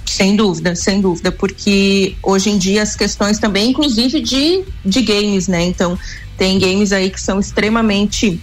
Sem 0.06 0.36
dúvida, 0.36 0.76
sem 0.76 1.02
dúvida, 1.02 1.32
porque 1.32 2.16
hoje 2.24 2.52
em 2.52 2.58
dia 2.58 2.84
as 2.84 2.96
questões 2.96 3.40
também, 3.40 3.72
inclusive 3.72 4.22
de, 4.22 4.64
de 4.86 5.02
games, 5.02 5.50
né? 5.50 5.66
Então, 5.66 5.98
tem 6.38 6.60
games 6.60 6.92
aí 6.92 7.10
que 7.10 7.20
são 7.20 7.40
extremamente 7.40 8.40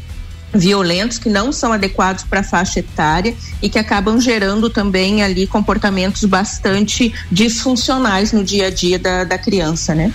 violentos 0.54 1.18
que 1.18 1.28
não 1.28 1.52
são 1.52 1.72
adequados 1.72 2.24
para 2.24 2.40
a 2.40 2.42
faixa 2.44 2.80
etária 2.80 3.34
e 3.60 3.68
que 3.68 3.78
acabam 3.78 4.20
gerando 4.20 4.70
também 4.70 5.22
ali 5.22 5.46
comportamentos 5.46 6.24
bastante 6.24 7.12
disfuncionais 7.30 8.32
no 8.32 8.44
dia 8.44 8.68
a 8.68 8.70
dia 8.70 8.98
da, 8.98 9.24
da 9.24 9.36
criança, 9.36 9.94
né? 9.94 10.12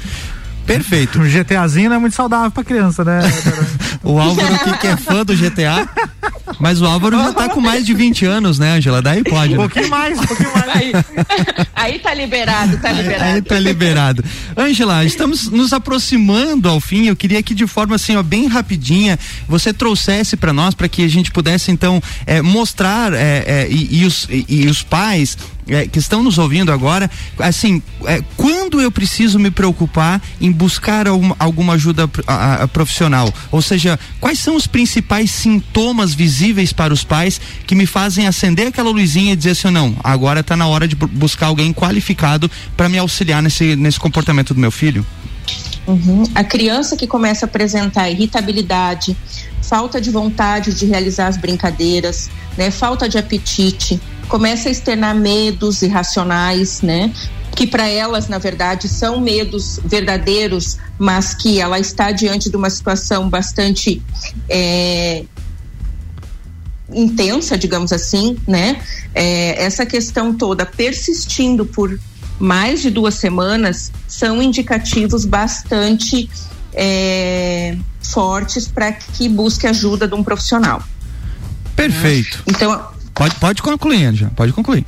Perfeito. 0.66 1.20
O 1.20 1.24
GTAzinho 1.24 1.90
não 1.90 1.96
é 1.96 2.00
muito 2.00 2.16
saudável 2.16 2.52
para 2.52 2.64
criança, 2.64 3.04
né? 3.04 3.22
o 4.04 4.20
Álvaro 4.20 4.54
aqui 4.54 4.78
que 4.78 4.88
é 4.88 4.96
fã 4.96 5.26
do 5.26 5.36
GTA, 5.36 5.90
mas 6.60 6.82
o 6.82 6.86
Álvaro 6.86 7.18
já 7.18 7.34
tá 7.34 7.50
com 7.50 7.62
mais 7.62 7.86
de 7.86 7.94
20 7.94 8.26
anos, 8.26 8.60
né, 8.60 8.78
Angela? 8.78 9.02
Daí 9.02 9.24
pode. 9.24 9.54
Um 9.54 9.58
né? 9.58 9.68
pouquinho 9.68 9.90
mais, 9.90 10.20
um 10.20 10.26
pouquinho 10.26 10.52
mais. 10.54 10.70
Aí, 10.76 10.92
aí 11.76 12.00
tá 12.00 12.14
liberado, 12.14 12.78
tá 12.78 12.92
liberado. 12.92 13.24
Aí, 13.24 13.34
aí 13.34 13.42
tá 13.42 13.60
liberado. 13.60 14.24
Angela, 14.56 15.06
estamos 15.06 15.50
nos 15.50 15.74
aproximando 15.74 16.68
ao 16.68 16.80
fim. 16.80 17.08
Eu 17.08 17.16
queria 17.16 17.42
que 17.42 17.54
de 17.54 17.66
forma 17.66 17.96
assim, 17.96 18.16
ó, 18.16 18.24
bem 18.24 18.48
rapidinha, 18.48 19.18
você 19.48 19.74
trouxesse 19.74 20.36
para 20.36 20.54
nós, 20.54 20.76
para 20.76 20.90
que 20.90 21.04
a 21.04 21.08
gente 21.08 21.32
pudesse 21.32 21.72
então 21.72 22.02
é, 22.26 22.42
mostrar 22.42 23.14
é, 23.14 23.44
é, 23.48 23.68
e, 23.70 24.02
e, 24.02 24.06
os, 24.06 24.28
e, 24.30 24.46
e 24.48 24.68
os 24.68 24.84
pais 24.84 25.38
é, 25.70 25.88
que 25.88 26.00
estão 26.00 26.24
nos 26.24 26.38
ouvindo 26.38 26.72
agora, 26.72 27.10
assim, 27.40 27.82
é, 28.06 28.22
quando 28.36 28.82
eu 28.82 28.92
preciso 28.92 29.40
me 29.40 29.52
preocupar 29.52 30.22
em 30.42 30.52
buscar 30.52 31.08
alguma, 31.08 31.74
ajuda 31.74 32.10
a, 32.28 32.64
a, 32.64 32.68
profissional? 32.68 33.34
Ou 33.52 33.62
seja, 33.62 34.00
quais 34.20 34.40
são 34.40 34.56
os 34.56 34.68
principais 34.68 35.32
sintomas 35.32 36.14
visíveis 36.14 36.74
para 36.74 36.94
os 36.94 37.04
pais 37.04 37.40
que 37.66 37.76
me 37.76 37.86
fazem 37.86 38.28
acender 38.28 38.68
aquela 38.68 38.90
luzinha 38.90 39.34
e 39.34 39.36
dizer 39.36 39.52
assim, 39.52 39.70
não, 39.70 39.96
agora 40.04 40.40
está 40.40 40.56
na 40.56 40.68
hora 40.68 40.88
de 40.88 40.96
buscar 40.96 41.48
alguém 41.48 41.74
qualificado 41.74 42.50
para 42.76 42.90
me 42.90 42.98
auxiliar 42.98 43.42
nesse, 43.42 43.76
nesse 43.76 44.00
comportamento 44.00 44.54
do 44.54 44.60
meu 44.60 44.72
filho? 44.72 45.06
Uhum. 45.88 46.24
A 46.36 46.44
criança 46.44 46.96
que 46.96 47.08
começa 47.08 47.46
a 47.46 47.48
apresentar 47.48 48.10
irritabilidade, 48.10 49.18
falta 49.62 50.00
de 50.00 50.12
vontade 50.12 50.74
de 50.74 50.86
realizar 50.86 51.28
as 51.28 51.38
brincadeiras, 51.38 52.30
né, 52.58 52.70
falta 52.70 53.10
de 53.10 53.18
apetite, 53.18 54.00
começa 54.30 54.70
a 54.70 54.72
externar 54.72 55.14
medos 55.14 55.82
irracionais, 55.82 56.82
né? 56.82 57.12
que 57.60 57.68
para 57.68 57.90
elas, 57.90 58.30
na 58.30 58.38
verdade, 58.38 58.88
são 58.88 59.20
medos 59.20 59.82
verdadeiros, 59.84 60.78
mas 60.98 61.34
que 61.34 61.60
ela 61.60 61.78
está 61.78 62.10
diante 62.10 62.50
de 62.50 62.56
uma 62.56 62.70
situação 62.70 63.30
bastante 63.30 64.02
é, 64.48 65.26
intensa, 66.90 67.58
digamos 67.58 67.92
assim, 67.92 68.38
né? 68.48 68.82
É, 69.14 69.62
essa 69.62 69.86
questão 69.86 70.34
toda 70.34 70.66
persistindo 70.66 71.66
por 71.66 72.00
mais 72.40 72.82
de 72.82 72.90
duas 72.90 73.16
semanas 73.16 73.92
são 74.08 74.42
indicativos 74.42 75.26
bastante 75.26 76.30
é, 76.74 77.76
fortes 78.02 78.70
para 78.70 78.94
que 78.94 79.28
busque 79.28 79.68
ajuda 79.68 80.08
de 80.08 80.16
um 80.16 80.24
profissional. 80.24 80.82
Perfeito. 81.76 82.42
Então, 82.48 82.88
Pode, 83.20 83.36
pode 83.36 83.62
concluir, 83.62 84.16
já. 84.16 84.30
Pode 84.30 84.54
concluir. 84.54 84.86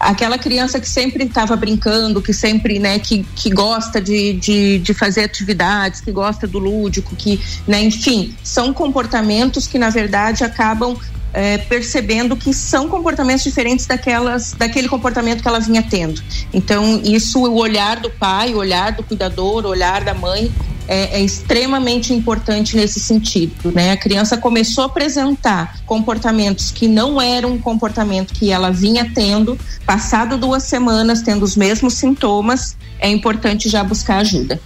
Aquela 0.00 0.36
criança 0.36 0.80
que 0.80 0.88
sempre 0.88 1.22
estava 1.22 1.54
brincando, 1.54 2.20
que 2.20 2.34
sempre, 2.34 2.80
né, 2.80 2.98
que, 2.98 3.24
que 3.36 3.48
gosta 3.48 4.00
de, 4.00 4.32
de, 4.32 4.80
de, 4.80 4.92
fazer 4.92 5.22
atividades, 5.22 6.00
que 6.00 6.10
gosta 6.10 6.48
do 6.48 6.58
lúdico, 6.58 7.14
que, 7.14 7.40
né, 7.68 7.80
enfim, 7.80 8.34
são 8.42 8.72
comportamentos 8.74 9.68
que, 9.68 9.78
na 9.78 9.88
verdade, 9.88 10.42
acabam 10.42 10.98
é, 11.32 11.58
percebendo 11.58 12.36
que 12.36 12.52
são 12.52 12.88
comportamentos 12.88 13.44
diferentes 13.44 13.86
daquelas, 13.86 14.52
daquele 14.52 14.88
comportamento 14.88 15.40
que 15.40 15.46
ela 15.46 15.60
vinha 15.60 15.82
tendo. 15.88 16.20
Então, 16.52 17.00
isso, 17.04 17.38
o 17.38 17.54
olhar 17.56 18.00
do 18.00 18.10
pai, 18.10 18.52
o 18.52 18.56
olhar 18.56 18.90
do 18.90 19.04
cuidador, 19.04 19.64
o 19.64 19.68
olhar 19.68 20.02
da 20.02 20.12
mãe, 20.12 20.52
é, 20.90 21.20
é, 21.20 21.22
extremamente 21.22 22.12
importante 22.12 22.76
nesse 22.76 22.98
sentido, 22.98 23.70
né? 23.72 23.92
A 23.92 23.96
criança 23.96 24.36
começou 24.36 24.82
a 24.82 24.86
apresentar 24.88 25.78
comportamentos 25.86 26.72
que 26.72 26.88
não 26.88 27.22
eram 27.22 27.52
um 27.52 27.58
comportamento 27.60 28.34
que 28.34 28.50
ela 28.50 28.72
vinha 28.72 29.08
tendo, 29.14 29.56
passado 29.86 30.36
duas 30.36 30.64
semanas 30.64 31.22
tendo 31.22 31.44
os 31.44 31.54
mesmos 31.54 31.94
sintomas, 31.94 32.76
é 32.98 33.08
importante 33.08 33.68
já 33.68 33.84
buscar 33.84 34.16
ajuda. 34.16 34.60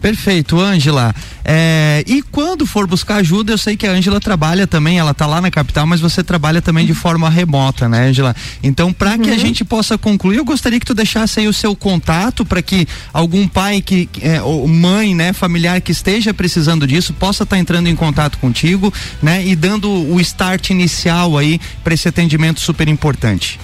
Perfeito, 0.00 0.60
Ângela. 0.60 1.14
É, 1.44 2.04
e 2.06 2.22
quando 2.22 2.66
for 2.66 2.86
buscar 2.86 3.16
ajuda, 3.16 3.52
eu 3.52 3.58
sei 3.58 3.76
que 3.76 3.86
a 3.86 3.90
Ângela 3.90 4.20
trabalha 4.20 4.66
também, 4.66 4.98
ela 4.98 5.12
está 5.12 5.26
lá 5.26 5.40
na 5.40 5.50
capital, 5.50 5.86
mas 5.86 6.00
você 6.00 6.22
trabalha 6.22 6.60
também 6.60 6.86
de 6.86 6.94
forma 6.94 7.28
remota, 7.30 7.88
né, 7.88 8.08
Ângela? 8.08 8.34
Então, 8.62 8.92
para 8.92 9.12
uhum. 9.12 9.18
que 9.18 9.30
a 9.30 9.32
uhum. 9.32 9.38
gente 9.38 9.64
possa 9.64 9.96
concluir, 9.96 10.36
eu 10.36 10.44
gostaria 10.44 10.78
que 10.78 10.86
tu 10.86 10.94
deixasse 10.94 11.40
aí 11.40 11.48
o 11.48 11.52
seu 11.52 11.74
contato 11.74 12.44
para 12.44 12.60
que 12.62 12.86
algum 13.12 13.48
pai 13.48 13.80
que 13.80 14.08
é, 14.20 14.40
ou 14.42 14.68
mãe, 14.68 15.14
né, 15.14 15.32
familiar 15.32 15.80
que 15.80 15.92
esteja 15.92 16.34
precisando 16.34 16.86
disso 16.86 17.12
possa 17.12 17.44
estar 17.44 17.56
tá 17.56 17.60
entrando 17.60 17.88
em 17.88 17.96
contato 17.96 18.38
contigo, 18.38 18.92
né, 19.22 19.44
e 19.46 19.56
dando 19.56 19.90
o 19.90 20.20
start 20.20 20.70
inicial 20.70 21.38
aí 21.38 21.60
para 21.82 21.94
esse 21.94 22.08
atendimento 22.08 22.60
super 22.60 22.88
importante. 22.88 23.58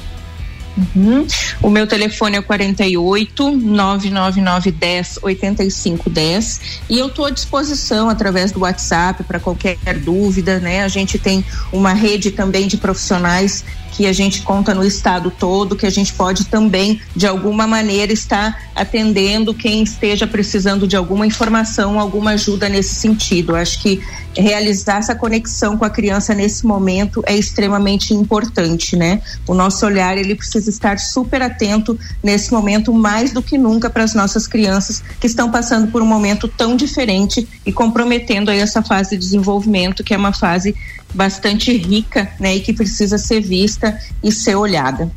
Uhum. 0.77 1.27
O 1.61 1.69
meu 1.69 1.87
telefone 1.87 2.37
é 2.37 2.43
48 2.43 3.51
999 3.51 4.71
10 4.71 5.19
85 5.23 6.09
10 6.09 6.61
e 6.89 6.99
eu 6.99 7.09
estou 7.09 7.27
à 7.27 7.31
disposição 7.31 8.09
através 8.09 8.53
do 8.53 8.61
WhatsApp 8.61 9.23
para 9.25 9.39
qualquer 9.39 9.77
dúvida, 10.03 10.59
né? 10.59 10.83
A 10.83 10.89
gente 10.89 11.19
tem 11.19 11.45
uma 11.73 11.93
rede 11.93 12.31
também 12.31 12.67
de 12.67 12.79
profissionais 12.79 13.65
que 13.93 14.07
a 14.07 14.13
gente 14.13 14.43
conta 14.43 14.75
no 14.75 14.85
estado 14.85 15.31
todo, 15.31 15.77
que 15.77 15.87
a 15.87 15.91
gente 15.91 16.13
pode 16.15 16.47
também, 16.47 17.01
de 17.15 17.27
alguma 17.27 17.67
maneira, 17.67 18.13
estar 18.13 18.71
atendendo 18.75 19.55
quem 19.55 19.83
esteja 19.83 20.27
precisando 20.27 20.89
de 20.89 20.97
alguma 20.97 21.27
informação, 21.27 22.01
alguma 22.01 22.33
ajuda 22.33 22.69
nesse 22.69 22.95
sentido. 22.95 23.55
Acho 23.55 23.81
que 23.83 24.03
realizar 24.35 24.97
essa 24.97 25.15
conexão 25.15 25.77
com 25.77 25.85
a 25.85 25.91
criança 25.91 26.35
nesse 26.35 26.67
momento 26.67 27.23
é 27.27 27.37
extremamente 27.37 28.15
importante, 28.15 28.97
né? 28.97 29.21
O 29.47 29.55
nosso 29.55 29.85
olhar 29.85 30.17
ele 30.17 30.35
precisa 30.35 30.71
estar 30.71 30.99
super 30.99 31.43
atento 31.43 31.99
nesse 32.23 32.51
momento 32.51 32.95
mais 32.95 33.31
do 33.31 33.43
que 33.43 33.59
nunca 33.59 33.91
para 33.91 34.05
as 34.05 34.15
nossas 34.15 34.47
crianças 34.47 35.03
que 35.21 35.27
estão 35.27 35.51
passando 35.51 35.91
por 35.93 36.01
um 36.01 36.07
momento 36.07 36.49
tão 36.49 36.75
diferente 36.77 37.47
e 37.67 37.73
comprometendo 37.73 38.51
aí 38.51 38.59
essa 38.59 38.83
fase 38.83 39.11
de 39.11 39.19
desenvolvimento 39.19 40.03
que 40.03 40.15
é 40.15 40.17
uma 40.17 40.33
fase 40.33 40.75
bastante 41.15 41.77
rica, 41.77 42.31
né, 42.39 42.57
e 42.57 42.61
que 42.61 42.73
precisa 42.73 43.19
ser 43.19 43.41
vista 43.41 43.99
e 44.23 44.33
ser 44.33 44.57
olhada. 44.57 45.11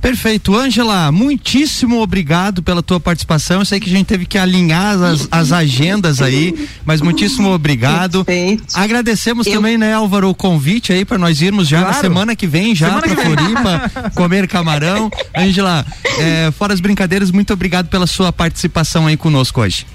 Perfeito, 0.00 0.54
Ângela, 0.54 1.10
muitíssimo 1.10 2.00
obrigado 2.00 2.62
pela 2.62 2.82
tua 2.82 3.00
participação. 3.00 3.60
Eu 3.60 3.64
sei 3.64 3.80
que 3.80 3.88
a 3.88 3.92
gente 3.92 4.06
teve 4.06 4.26
que 4.26 4.38
alinhar 4.38 5.02
as, 5.02 5.26
as 5.30 5.52
agendas 5.52 6.20
aí, 6.20 6.68
mas 6.84 7.00
muitíssimo 7.00 7.50
obrigado. 7.50 8.24
Perfeito. 8.24 8.64
Agradecemos 8.74 9.46
Eu... 9.46 9.54
também, 9.54 9.76
né, 9.76 9.94
Álvaro, 9.94 10.28
o 10.28 10.34
convite 10.34 10.92
aí 10.92 11.04
para 11.04 11.18
nós 11.18 11.40
irmos 11.40 11.66
já 11.66 11.80
claro. 11.80 11.94
na 11.94 12.00
semana 12.00 12.36
que 12.36 12.46
vem, 12.46 12.74
já 12.74 13.00
para 13.00 13.16
Floripa, 13.16 14.10
comer 14.14 14.46
camarão. 14.46 15.10
Ângela, 15.36 15.84
é, 16.18 16.52
fora 16.52 16.72
as 16.72 16.80
brincadeiras, 16.80 17.30
muito 17.30 17.52
obrigado 17.52 17.88
pela 17.88 18.06
sua 18.06 18.32
participação 18.32 19.06
aí 19.06 19.16
conosco 19.16 19.60
hoje. 19.60 19.86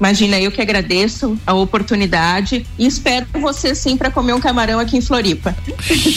Imagina, 0.00 0.40
eu 0.40 0.50
que 0.50 0.62
agradeço 0.62 1.38
a 1.46 1.52
oportunidade 1.52 2.64
e 2.78 2.86
espero 2.86 3.26
você 3.34 3.74
sim 3.74 3.98
para 3.98 4.10
comer 4.10 4.32
um 4.32 4.40
camarão 4.40 4.80
aqui 4.80 4.96
em 4.96 5.02
Floripa. 5.02 5.54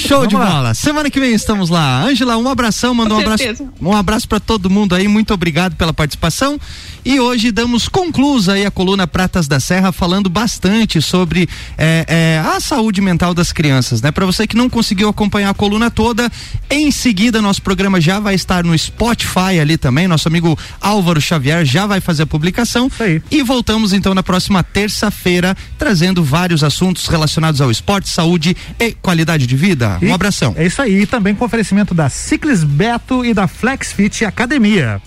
Show 0.07 0.25
de 0.25 0.37
bola. 0.37 0.73
Semana 0.73 1.09
que 1.09 1.19
vem 1.19 1.33
estamos 1.33 1.69
lá. 1.69 2.01
Ângela, 2.01 2.37
um 2.37 2.47
abração, 2.47 2.93
manda 2.93 3.13
um 3.13 3.19
abraço, 3.19 3.43
um 3.81 3.93
abraço 3.93 4.27
para 4.29 4.39
todo 4.39 4.69
mundo 4.69 4.95
aí. 4.95 5.05
Muito 5.09 5.33
obrigado 5.33 5.75
pela 5.75 5.91
participação. 5.91 6.57
E 7.03 7.19
hoje 7.19 7.51
damos 7.51 7.89
conclusa 7.89 8.53
aí 8.53 8.65
a 8.65 8.71
coluna 8.71 9.05
Pratas 9.05 9.49
da 9.49 9.59
Serra 9.59 9.91
falando 9.91 10.29
bastante 10.29 11.01
sobre 11.01 11.49
é, 11.77 12.05
é, 12.07 12.43
a 12.55 12.61
saúde 12.61 13.01
mental 13.01 13.33
das 13.33 13.51
crianças, 13.51 14.01
né? 14.01 14.11
Para 14.11 14.25
você 14.25 14.47
que 14.47 14.55
não 14.55 14.69
conseguiu 14.69 15.09
acompanhar 15.09 15.49
a 15.49 15.53
coluna 15.53 15.91
toda, 15.91 16.31
em 16.69 16.89
seguida 16.89 17.41
nosso 17.41 17.61
programa 17.61 17.99
já 17.99 18.21
vai 18.21 18.33
estar 18.35 18.63
no 18.63 18.77
Spotify 18.77 19.59
ali 19.59 19.77
também. 19.77 20.07
Nosso 20.07 20.29
amigo 20.29 20.57
Álvaro 20.79 21.19
Xavier 21.19 21.65
já 21.65 21.85
vai 21.85 21.99
fazer 21.99 22.23
a 22.23 22.27
publicação. 22.27 22.89
E 23.29 23.43
voltamos 23.43 23.72
então 23.93 24.13
na 24.13 24.21
próxima 24.21 24.61
terça-feira 24.61 25.57
trazendo 25.77 26.23
vários 26.23 26.63
assuntos 26.63 27.07
relacionados 27.07 27.59
ao 27.59 27.71
esporte, 27.71 28.07
saúde 28.07 28.55
e 28.79 28.91
qualidade 28.91 29.47
de 29.47 29.55
vida. 29.55 29.97
E 30.01 30.05
um 30.05 30.13
abração. 30.13 30.53
É 30.55 30.65
isso 30.65 30.81
aí, 30.81 31.07
também 31.07 31.33
com 31.33 31.43
oferecimento 31.43 31.93
da 31.93 32.09
Ciclis 32.09 32.63
Beto 32.63 33.25
e 33.25 33.33
da 33.33 33.47
Flexfit 33.47 34.25
Academia. 34.25 35.01